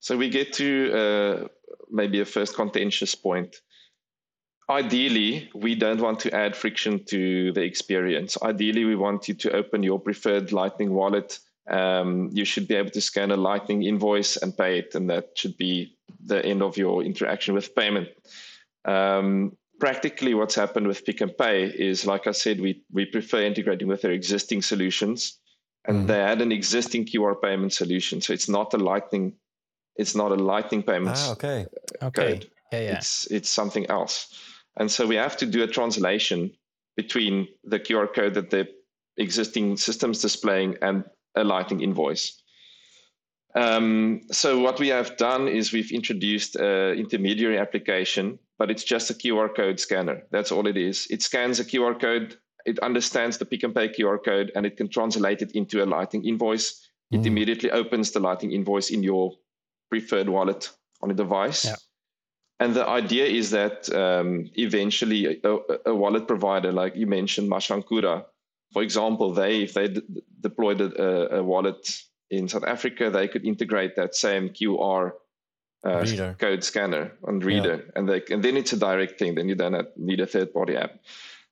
[0.00, 1.48] So we get to
[1.90, 3.62] maybe a first contentious point
[4.68, 8.36] ideally, we don't want to add friction to the experience.
[8.42, 11.38] Ideally, we want you to open your preferred Lightning wallet.
[11.70, 15.30] Um, you should be able to scan a Lightning invoice and pay it, and that
[15.36, 18.08] should be the end of your interaction with payment.
[18.84, 23.42] Um, practically, what's happened with Pick n Pay is, like I said, we we prefer
[23.42, 25.38] integrating with their existing solutions,
[25.86, 26.06] and mm-hmm.
[26.06, 29.34] they had an existing QR payment solution, so it's not a Lightning,
[29.96, 31.16] it's not a Lightning payment.
[31.18, 31.66] Ah, okay.
[32.02, 32.40] Okay.
[32.72, 32.96] Yeah, yeah.
[32.96, 34.34] It's it's something else.
[34.76, 36.52] And so we have to do a translation
[36.96, 38.68] between the QR code that the
[39.16, 41.04] existing system's displaying and
[41.36, 42.40] a Lightning invoice.
[43.54, 49.10] Um, so what we have done is we've introduced an intermediary application, but it's just
[49.10, 50.22] a QR code scanner.
[50.32, 51.06] That's all it is.
[51.10, 54.76] It scans a QR code, it understands the Pick n Pay QR code, and it
[54.76, 56.88] can translate it into a Lightning invoice.
[57.12, 57.20] Mm.
[57.20, 59.32] It immediately opens the Lightning invoice in your
[59.88, 60.70] preferred wallet
[61.02, 61.64] on a device.
[61.64, 61.76] Yeah
[62.60, 68.24] and the idea is that um, eventually a, a, wallet provider, like you mentioned, Machankura,
[68.72, 70.02] for example, they if they d-
[70.40, 75.12] deployed a, a, wallet in South Africa, they could integrate that same QR
[75.84, 77.92] uh, code scanner on reader, yeah.
[77.96, 79.34] and they and then it's a direct thing.
[79.34, 80.92] Then you don't need a third party app.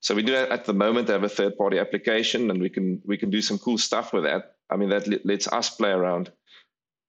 [0.00, 3.16] So we do at the moment have a third party application, and we can we
[3.16, 4.54] can do some cool stuff with that.
[4.70, 6.30] I mean that lets us play around,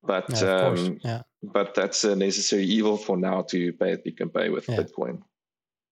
[0.06, 1.22] but yeah, um, yeah.
[1.42, 5.22] but that's a necessary evil for now to pay at Pick n Pay with Bitcoin.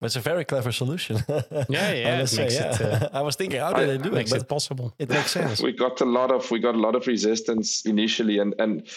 [0.02, 1.18] It's a very clever solution.
[1.30, 2.74] yeah, yeah, it makes yeah.
[2.74, 4.42] It, uh, I was thinking, how did I, they do makes it?
[4.42, 4.94] it possible.
[4.98, 5.62] It makes sense.
[5.64, 8.88] we got a lot of we got a lot of resistance initially, and and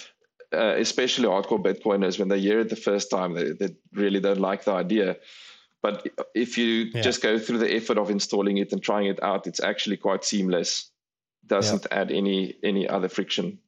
[0.53, 4.41] uh, especially hardcore Bitcoiners when they hear it the first time, they, they really don't
[4.41, 5.17] like the idea.
[5.83, 7.03] But if you yeah.
[7.03, 10.25] just go through the effort of installing it and trying it out, it's actually quite
[10.25, 10.91] seamless.
[11.47, 12.01] Doesn't yeah.
[12.01, 13.59] add any any other friction.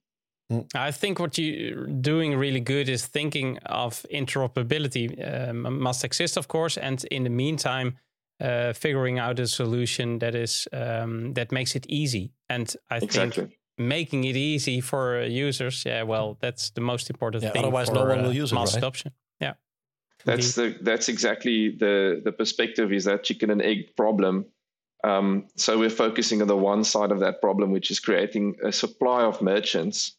[0.53, 0.67] Mm.
[0.75, 6.47] I think what you're doing really good is thinking of interoperability um, must exist, of
[6.49, 7.97] course, and in the meantime,
[8.41, 12.33] uh, figuring out a solution that is um, that makes it easy.
[12.49, 13.45] And I exactly.
[13.45, 17.65] think making it easy for users, yeah, well, that's the most important yeah, thing.
[17.65, 18.79] Otherwise, for, no one will uh, use mass it, right?
[18.79, 19.13] adoption.
[19.41, 19.55] Yeah,
[20.25, 24.47] that's the that's exactly the the perspective is that chicken and egg problem.
[25.03, 28.73] Um, so we're focusing on the one side of that problem, which is creating a
[28.73, 30.16] supply of merchants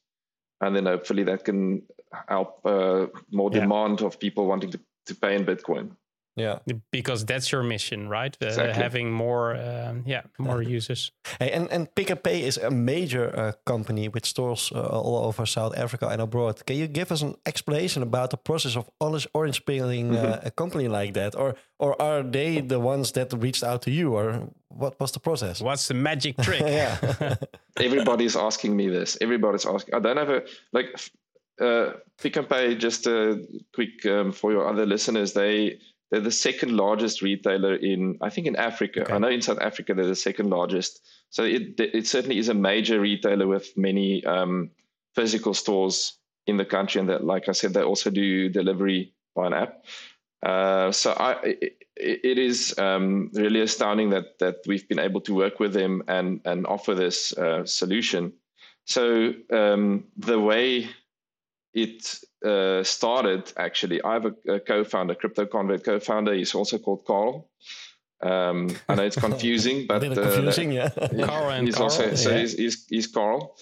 [0.61, 1.81] and then hopefully that can
[2.27, 3.61] help uh, more yeah.
[3.61, 5.91] demand of people wanting to, to pay in Bitcoin.
[6.37, 6.59] Yeah,
[6.91, 8.37] because that's your mission, right?
[8.39, 11.11] Uh, having more, uh, yeah, more users.
[11.39, 15.25] Hey, and and Pick n Pay is a major uh, company with stores uh, all
[15.25, 16.63] over South Africa and abroad.
[16.67, 20.47] Can you give us an explanation about the process of orange, orange pilling uh, mm-hmm.
[20.47, 24.13] a company like that, or or are they the ones that reached out to you,
[24.13, 25.59] or what was the process?
[25.59, 26.61] What's the magic trick?
[26.61, 27.35] yeah,
[27.79, 29.17] everybody's asking me this.
[29.21, 29.95] Everybody's asking.
[29.95, 30.87] I don't have a like.
[31.59, 36.31] Uh, Pick n Pay, just a quick um, for your other listeners, they they're the
[36.31, 39.01] second largest retailer in, I think, in Africa.
[39.01, 39.13] Okay.
[39.13, 41.01] I know in South Africa they're the second largest.
[41.29, 44.71] So it it certainly is a major retailer with many um,
[45.15, 49.47] physical stores in the country, and that, like I said, they also do delivery by
[49.47, 49.85] an app.
[50.45, 55.35] Uh, so I, it, it is um, really astounding that that we've been able to
[55.35, 58.33] work with them and and offer this uh, solution.
[58.85, 60.89] So um, the way
[61.73, 64.01] it uh, started actually.
[64.01, 66.33] I have a, a, co-founder, Crypto Convert co-founder.
[66.33, 67.49] He's also called Carl.
[68.21, 70.89] Um, I know it's confusing, but uh, confusing, yeah.
[70.89, 72.39] Carl and he's Carl, also so yeah.
[72.39, 73.55] he's, he's, he's Carl.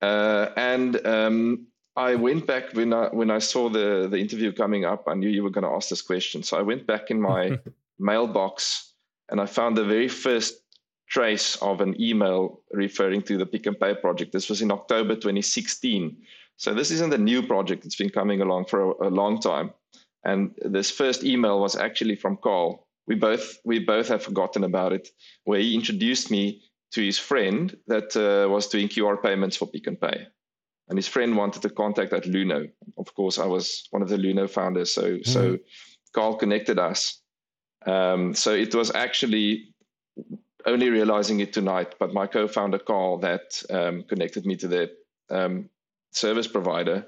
[0.00, 4.84] Uh, and um, I went back when I when I saw the the interview coming
[4.84, 5.04] up.
[5.06, 7.58] I knew you were going to ask this question, so I went back in my
[7.98, 8.92] mailbox
[9.30, 10.62] and I found the very first
[11.08, 14.32] trace of an email referring to the Pick n Pay project.
[14.32, 16.16] This was in October 2016.
[16.62, 17.84] So this isn't a new project.
[17.84, 19.72] It's been coming along for a, a long time.
[20.24, 22.86] And this first email was actually from Carl.
[23.08, 25.08] We both we both have forgotten about it,
[25.42, 29.88] where he introduced me to his friend that uh, was doing QR payments for Pick
[29.88, 30.28] n Pay.
[30.88, 32.70] And his friend wanted to contact at Luno.
[32.96, 34.94] Of course, I was one of the Luno founders.
[34.94, 35.32] So mm-hmm.
[35.32, 35.58] so
[36.14, 37.20] Carl connected us.
[37.86, 39.74] Um, so it was actually
[40.64, 44.92] only realizing it tonight, but my co-founder Carl that um, connected me to the
[45.28, 45.68] um,
[46.12, 47.06] service provider.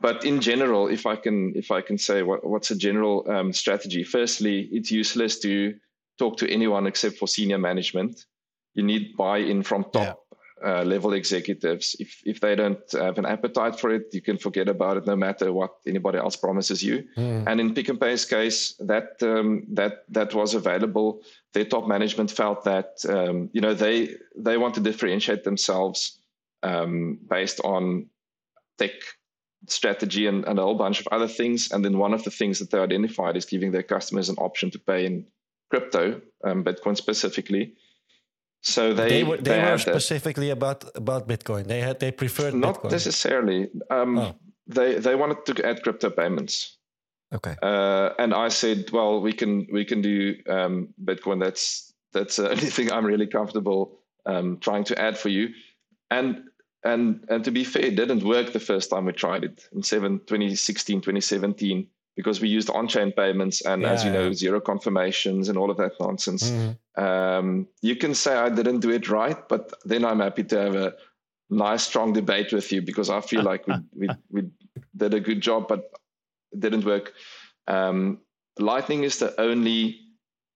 [0.00, 3.52] But in general, if I can if I can say what, what's a general um,
[3.52, 5.74] strategy, firstly, it's useless to
[6.18, 8.24] talk to anyone except for senior management.
[8.74, 10.14] You need buy-in from top yeah.
[10.62, 11.96] Uh, level executives.
[11.98, 15.16] If if they don't have an appetite for it, you can forget about it, no
[15.16, 17.04] matter what anybody else promises you.
[17.16, 17.46] Mm.
[17.46, 21.22] And in Pick n Pay's case, that um, that that was available.
[21.54, 26.18] Their top management felt that um, you know they they want to differentiate themselves
[26.62, 28.06] um, based on
[28.80, 28.92] tech
[29.66, 31.70] strategy and, and a whole bunch of other things.
[31.72, 34.70] And then one of the things that they identified is giving their customers an option
[34.70, 35.26] to pay in
[35.70, 37.74] crypto, um, Bitcoin specifically.
[38.62, 41.66] So they they were, they they were specifically about about Bitcoin.
[41.66, 42.90] They had they preferred not Bitcoin.
[42.90, 43.70] necessarily.
[43.90, 44.34] Um, oh.
[44.66, 46.78] They they wanted to add crypto payments.
[47.32, 47.56] Okay.
[47.62, 51.40] Uh, and I said, well, we can we can do um, Bitcoin.
[51.40, 55.48] That's that's the only thing I'm really comfortable um, trying to add for you.
[56.10, 56.49] And
[56.84, 59.82] and and to be fair, it didn't work the first time we tried it in
[59.82, 64.32] 7, 2016, 2017, because we used on-chain payments and, yeah, as you know, yeah.
[64.32, 66.50] zero confirmations and all of that nonsense.
[66.50, 67.02] Mm-hmm.
[67.02, 70.74] Um, you can say I didn't do it right, but then I'm happy to have
[70.74, 70.94] a
[71.50, 74.50] nice, strong debate with you because I feel like we we, we
[74.96, 75.90] did a good job, but
[76.52, 77.12] it didn't work.
[77.66, 78.18] Um,
[78.58, 80.00] Lightning is the only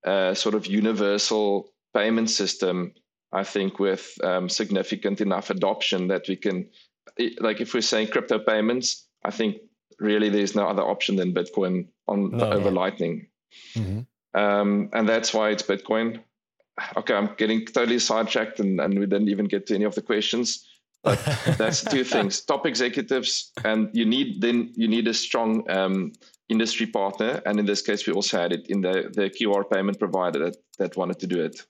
[0.05, 2.93] uh, sort of universal payment system
[3.35, 6.69] I think with um, significant enough adoption that we can,
[7.41, 9.57] like if we're saying crypto payments, I think
[9.99, 12.71] really there's no other option than Bitcoin on No, over.
[12.71, 13.27] Lightning.
[13.75, 14.07] Mhm.
[14.35, 16.21] Um, and that's why it's Bitcoin.
[16.97, 20.03] Okay, I'm getting totally sidetracked and, and we didn't even get to any of the
[20.03, 20.67] questions.
[21.03, 21.19] But
[21.59, 26.13] that's two things: top executives, and you need then you need a strong um,
[26.49, 27.43] industry partner.
[27.47, 30.57] And in this case, we also had it in the the QR payment provider that
[30.79, 31.65] that wanted to do it.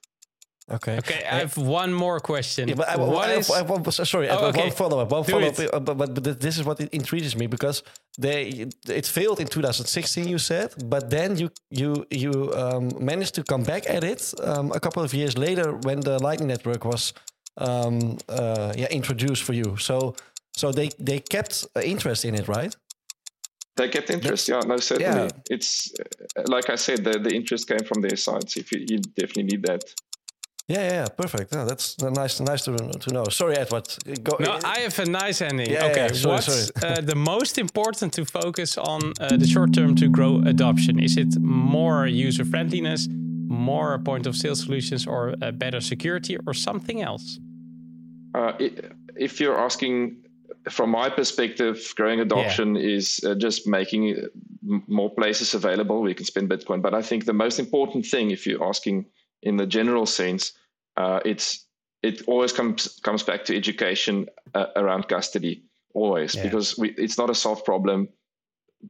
[0.71, 0.97] Okay.
[0.97, 2.67] Okay, I have one more question.
[2.67, 4.61] Yeah, but I, What I, is- I, I, want- sorry, Oh, okay.
[4.61, 5.11] one follow up.
[5.11, 5.59] One Do follow up.
[5.59, 5.71] it.
[5.73, 7.83] uh, But, but, but this is what intrigues me because
[8.17, 10.27] they it failed in 2016.
[10.27, 14.71] You said, but then you you you um, managed to come back at it um,
[14.71, 17.13] a couple of years later when the Lightning Network was
[17.57, 19.77] um, uh, yeah introduced for you.
[19.77, 20.15] So
[20.57, 22.75] so they they kept uh, interest in it, right?
[23.77, 25.23] They kept interest, yeah, no, certainly.
[25.25, 25.55] yeah.
[25.55, 28.49] It's uh, like I said, the, the interest came from their side.
[28.49, 29.83] So if you, you definitely need that.
[30.67, 31.53] Yeah, yeah, yeah, perfect.
[31.53, 33.25] Yeah, that's nice, nice to to know.
[33.29, 33.85] Sorry, Edward.
[34.23, 35.69] Go, No, I have a nice ending.
[35.71, 39.73] Yeah, okay, yeah, sorry, what's Uh, the most important to focus on uh, the short
[39.73, 40.99] term to grow adoption?
[40.99, 43.07] Is it more user friendliness,
[43.47, 47.39] more point of sale solutions, or uh, better security, or something else?
[48.33, 48.71] Uh, i-
[49.15, 50.17] if you're asking
[50.69, 54.21] from my perspective, growing adoption is uh, just making uh,
[54.87, 56.81] more places available where you can spend Bitcoin.
[56.81, 59.05] But I think the most important thing, if you're asking
[59.41, 60.53] in the general sense,
[60.97, 61.65] uh, it's
[62.03, 65.63] it always comes comes back to education uh, around custody,
[65.93, 66.43] always Yeah.
[66.43, 68.09] because we, it's not a solved problem.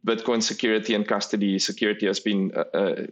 [0.05, 3.05] Bitcoin security and custody security has been uh, uh,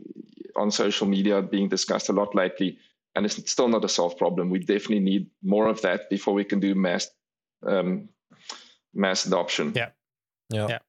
[0.56, 2.78] on social media being discussed a lot lately,
[3.16, 4.50] and it's still not a solved problem.
[4.50, 7.10] We definitely need more of that before we can do mass
[7.66, 8.10] um,
[8.94, 9.74] mass adoption.
[9.76, 9.90] Yeah.
[10.50, 10.80] yeah, Yeah.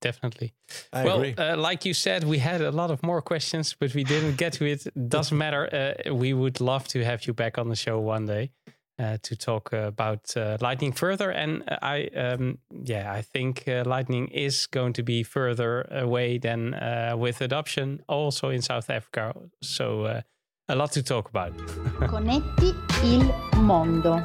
[0.00, 0.52] Definitely.
[0.92, 1.34] I well, agree.
[1.36, 4.52] uh, like you said, we had a lot of more questions, but we didn't get
[4.54, 4.86] to it.
[5.08, 5.68] Doesn't matter.
[5.72, 8.50] Uh, we would love to have you back on the show one day
[8.98, 11.30] uh, to talk uh, about uh, Lightning further.
[11.30, 16.38] And uh, I, um, yeah, I think uh, Lightning is going to be further away
[16.38, 19.34] than uh, with adoption, also in South Africa.
[19.62, 20.20] So uh,
[20.68, 21.56] a lot to talk about.
[22.06, 24.24] Connetti il mondo.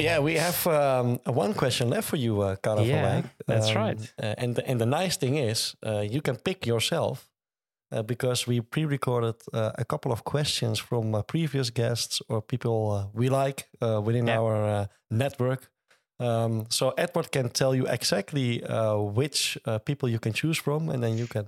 [0.00, 3.24] Yeah, we have um, one question left for you, uh, Carel Yeah, Wyk.
[3.46, 4.14] that's Um, right.
[4.22, 7.28] uh, and the, and the nice thing is, uh, you can pick yourself
[7.92, 12.90] uh, because we pre-recorded uh, a couple of questions from uh, previous guests or people
[12.92, 14.38] uh, we like uh, within Yeah.
[14.38, 15.68] our uh, network.
[16.20, 20.88] Um, so Edward can tell you exactly uh, which uh, people you can choose from,
[20.90, 21.46] and then you can,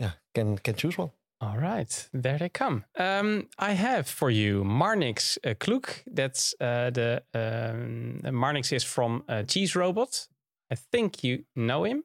[0.00, 1.10] yeah, can can choose one.
[1.42, 2.84] All right, there they come.
[2.98, 6.02] Um, I have for you Marnix uh, Kloek.
[6.06, 10.28] That's uh, the um, Marnix is from uh, Cheese Robot.
[10.70, 12.04] I think you know him.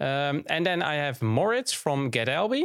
[0.00, 2.64] Um, and then I have Moritz from GetAlby.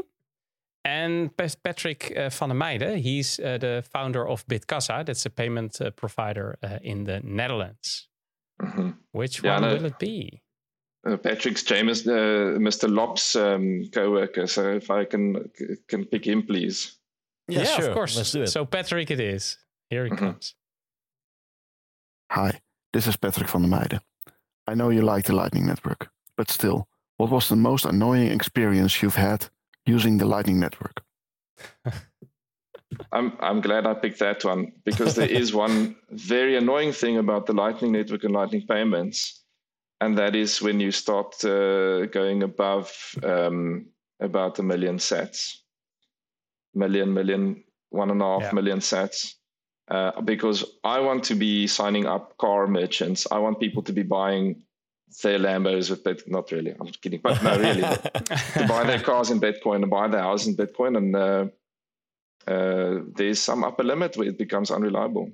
[0.85, 2.97] And Patrick uh, van der Meijden.
[3.01, 5.05] He's uh, the founder of Bitkassa.
[5.05, 8.07] That's a payment uh, provider uh, in the Netherlands.
[8.61, 8.95] Mhm.
[9.11, 9.75] Which Yeah, one no.
[9.75, 10.41] will it be?
[11.07, 12.87] Uh, Patrick's James, uh, Mr.
[12.89, 14.47] Lop's um, co-worker.
[14.47, 15.49] So if I can
[15.87, 16.97] can pick him, please.
[17.49, 17.87] sure.
[17.89, 18.17] of course.
[18.17, 18.47] Let's do it.
[18.49, 19.57] So Patrick it is.
[19.89, 20.17] Here he Mhm.
[20.17, 20.55] comes.
[22.31, 22.59] Hi,
[22.93, 23.99] this is Patrick van der Meijden.
[24.71, 26.87] I know you like the Lightning Network, but still,
[27.17, 29.49] what was the most annoying experience you've had
[29.85, 31.03] using the Lightning Network?
[33.11, 37.45] I'm I'm glad I picked that one because there is one very annoying thing about
[37.45, 39.43] the Lightning Network and Lightning payments,
[40.01, 42.91] and that is when you start uh, going above
[43.23, 43.85] um,
[44.19, 45.57] about a million sats,
[46.73, 48.51] million, million, one and a half Yeah.
[48.53, 49.33] million sats.
[49.89, 53.25] Uh, because I want to be signing up car merchants.
[53.31, 54.61] I want people to be buying
[55.23, 56.27] their Lambos with Bitcoin.
[56.27, 56.75] Not really.
[56.77, 57.81] I'm kidding, but no, really
[58.53, 61.45] to buy their cars in Bitcoin and buy their house in Bitcoin, and uh,
[62.51, 65.31] uh, there's some upper limit where it becomes unreliable.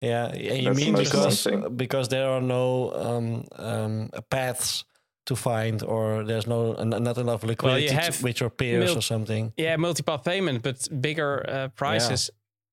[0.00, 4.84] Yeah, and you That's mean because because there are no um, um, paths
[5.24, 9.02] to find, or there's no not enough liquidity to- have with your peers mil- or
[9.02, 9.52] something.
[9.56, 12.30] Yeah, multi-path payment, but bigger uh, prices.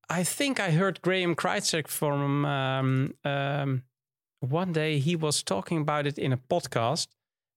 [0.09, 3.83] I think I heard Graham Krizek from um, um,
[4.41, 4.99] one day.
[4.99, 7.07] He was talking about it in a podcast.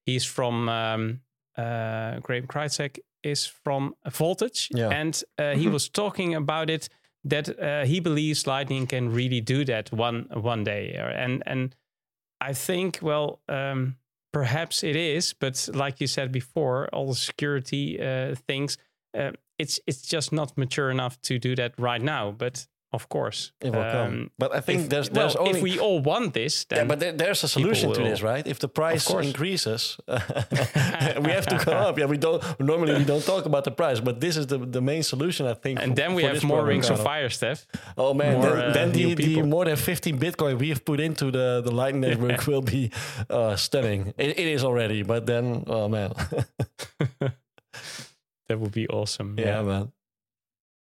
[0.06, 1.20] He's from um,
[1.58, 4.90] uh, Graham Krizek is from Voltage, Yeah.
[5.00, 5.72] and uh, he Mhm.
[5.72, 6.88] was talking about it
[7.24, 11.74] that uh, he believes Lightning can really do that one one day, and and
[12.40, 13.40] I think well.
[13.48, 13.96] Um,
[14.32, 18.76] Perhaps it is, but like you said before, all the security uh, things,
[19.16, 22.32] uh, it's it's just not mature enough to do that right now.
[22.32, 22.66] But
[22.98, 23.38] of course.
[23.66, 24.12] It will come.
[24.12, 26.88] Um, But I think if, there's well, only if we all want this, then yeah,
[26.90, 28.44] but there, there's a solution to this, right?
[28.46, 29.82] If the price increases,
[31.26, 31.94] we have to go up.
[31.98, 34.80] Yeah, we don't normally we don't talk about the price, but this is the, the
[34.80, 35.76] main solution, I think.
[35.82, 37.58] and for- then we have more rings of fire, Stef.
[37.96, 40.98] Oh man, more, then, uh, then the, the more than 15 Bitcoin we have put
[41.00, 42.90] into the, the Lightning Network will be
[43.30, 44.00] uh, stunning.
[44.18, 46.10] It, it is already, but then, oh man.
[48.48, 49.34] That would be awesome.
[49.38, 49.92] yeah, man.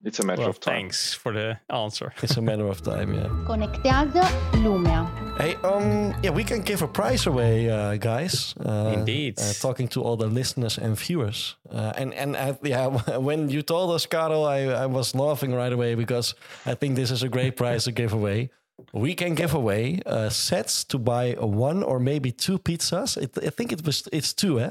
[0.05, 0.74] It's a matter Well, of time.
[0.74, 2.12] thanks for the answer.
[2.22, 3.28] It's a matter of time, yeah.
[3.46, 4.20] Conectado
[4.53, 5.07] Lumia.
[5.38, 8.55] Hey, um, yeah, we can give a prize away, uh, guys.
[8.59, 9.38] Uh, Indeed.
[9.38, 12.86] Uh, talking to all the listeners and viewers, uh, and and uh, yeah,
[13.28, 16.34] when you told us, Carel, I, I was laughing right away because
[16.66, 18.50] I think this is a great prize to give away.
[18.92, 23.16] We can give away uh, sats to buy one or maybe two pizzas.
[23.16, 24.70] It, I think it was it's two, eh?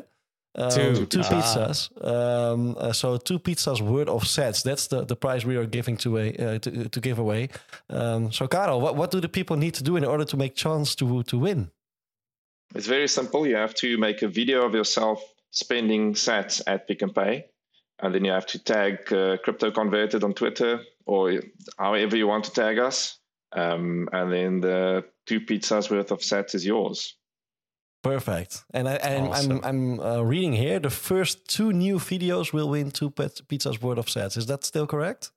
[0.54, 1.06] Um, Two.
[1.06, 1.30] two Ah.
[1.32, 1.90] pizzas.
[2.04, 4.64] Um, uh, so two pizzas worth of sats.
[4.64, 7.50] That's the, the prize we are giving to a uh, to, to give away.
[7.90, 10.56] Um, so, Carel, what, what do the people need to do in order to make
[10.56, 11.72] chance to to win?
[12.76, 13.48] It's very simple.
[13.48, 17.46] You have to make a video of yourself spending sats at Pick n Pay,
[18.00, 21.42] and then you have to tag uh, Crypto Converted on Twitter or
[21.78, 23.20] however you want to tag us.
[23.54, 27.16] Um, and then the two pizzas worth of sats is yours.
[28.04, 28.64] Perfect.
[28.74, 29.60] And I, I'm Awesome.
[29.64, 34.00] I'm, I'm uh, reading here the first two new videos will win two pizzas worth
[34.00, 34.38] of sats.
[34.38, 35.32] Is that still correct?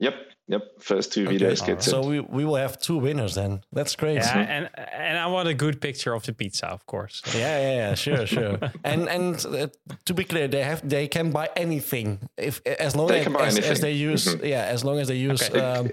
[0.00, 0.14] Yep,
[0.48, 0.62] yep.
[0.80, 1.38] First two Okay.
[1.38, 3.62] videos gets So we, we will have two winners then.
[3.72, 4.16] That's great.
[4.16, 7.22] Yeah, Yeah, and and I want a good picture of the pizza, of course.
[7.34, 8.58] yeah, yeah, sure, sure.
[8.84, 9.68] and and uh,
[10.06, 13.32] to be clear, they have they can buy anything if as long They as, can
[13.32, 14.44] buy as, as they use Mhm.
[14.48, 15.60] yeah as long as they use Okay.
[15.60, 15.90] um,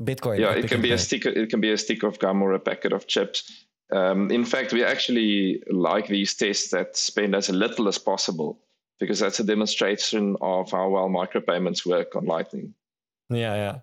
[0.00, 0.38] Bitcoin.
[0.40, 1.02] yeah, it can and be a Pay.
[1.02, 1.26] stick.
[1.26, 3.66] It can be a stick of gum or a packet of chips.
[3.94, 8.58] Um, in fact, we actually like these tests that spend as little as possible
[8.98, 12.74] because that's a demonstration of how well micropayments work on Lightning.
[13.30, 13.78] Yeah, yeah.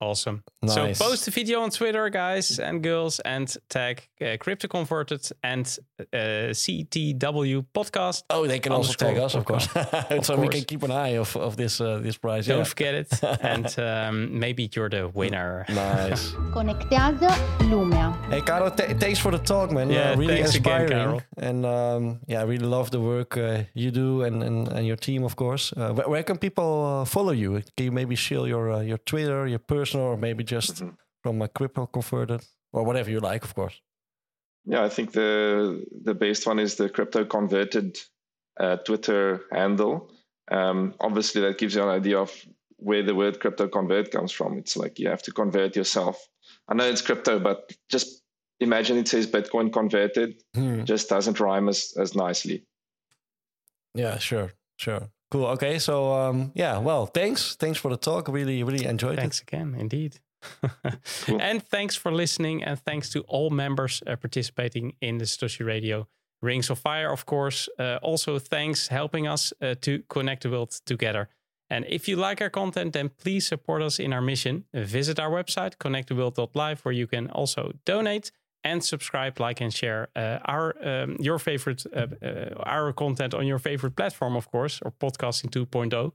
[0.00, 0.42] Awesome.
[0.62, 0.98] Nice.
[0.98, 5.66] So post the video on Twitter, guys and girls, and tag uh, Crypto Converted and
[6.12, 8.22] uh, CTW podcast.
[8.30, 9.68] Oh, they can also tag us, of course,
[10.10, 12.46] Of so we can keep an eye of of this uh, this prize.
[12.46, 12.64] Don't Yeah.
[12.64, 15.64] forget it, and um, maybe you're the winner.
[15.68, 16.32] Nice.
[16.52, 17.28] Conectado
[17.70, 18.12] Lumia.
[18.30, 19.90] Hey, Carel, th- thanks for the talk, man.
[19.90, 21.22] Yeah, uh, really thanks again, inspiring.
[21.38, 24.96] And um, yeah, I really love the work uh, you do and, and, and your
[24.96, 25.72] team, of course.
[25.76, 27.62] Uh, where, where can people uh, follow you?
[27.76, 30.82] Can you maybe share your uh, your Twitter, your personal, or maybe just
[31.22, 33.80] from a crypto converted, or whatever you like, of course.
[34.64, 37.98] Yeah, I think the the best one is the crypto converted
[38.58, 40.10] uh, Twitter handle.
[40.50, 42.32] Um, obviously, that gives you an idea of
[42.78, 44.58] where the word crypto convert comes from.
[44.58, 46.28] It's like you have to convert yourself.
[46.68, 48.22] I know it's crypto, but just
[48.60, 50.42] imagine it says Bitcoin converted.
[50.54, 50.84] Hmm.
[50.84, 52.64] Just doesn't rhyme as as nicely.
[53.94, 55.10] Yeah, sure, sure.
[55.30, 55.46] Cool.
[55.46, 58.28] Okay, so um, yeah, well, thanks, thanks for the talk.
[58.28, 59.50] Really, really enjoyed Thanks it.
[59.50, 60.20] Thanks again, indeed.
[61.26, 61.40] Cool.
[61.40, 66.06] And thanks for listening, and thanks to all members uh, participating in the Satoshi Radio
[66.40, 67.68] Rings of Fire, of course.
[67.78, 71.28] Uh, also, thanks helping us uh, to connect the world together.
[71.68, 74.64] And if you like our content, then please support us in our mission.
[74.72, 78.30] Visit our website, connecttheworld.live, where you can also donate
[78.66, 83.46] and subscribe, like, and share uh, our um, your favorite uh, uh, our content on
[83.46, 86.12] your favorite platform, of course, or podcasting 2.0.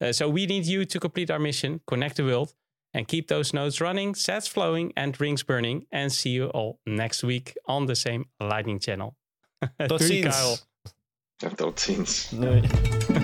[0.00, 2.54] Uh, so we need you to complete our mission, connect the world,
[2.94, 5.86] and keep those nodes running, sats flowing, and rings burning.
[5.92, 9.14] And see you all next week on the same Lightning channel.
[9.60, 10.64] Tot Doei, ziens.
[11.40, 11.56] Carel.
[11.56, 12.32] Tot ziens.
[12.32, 13.21] Nee.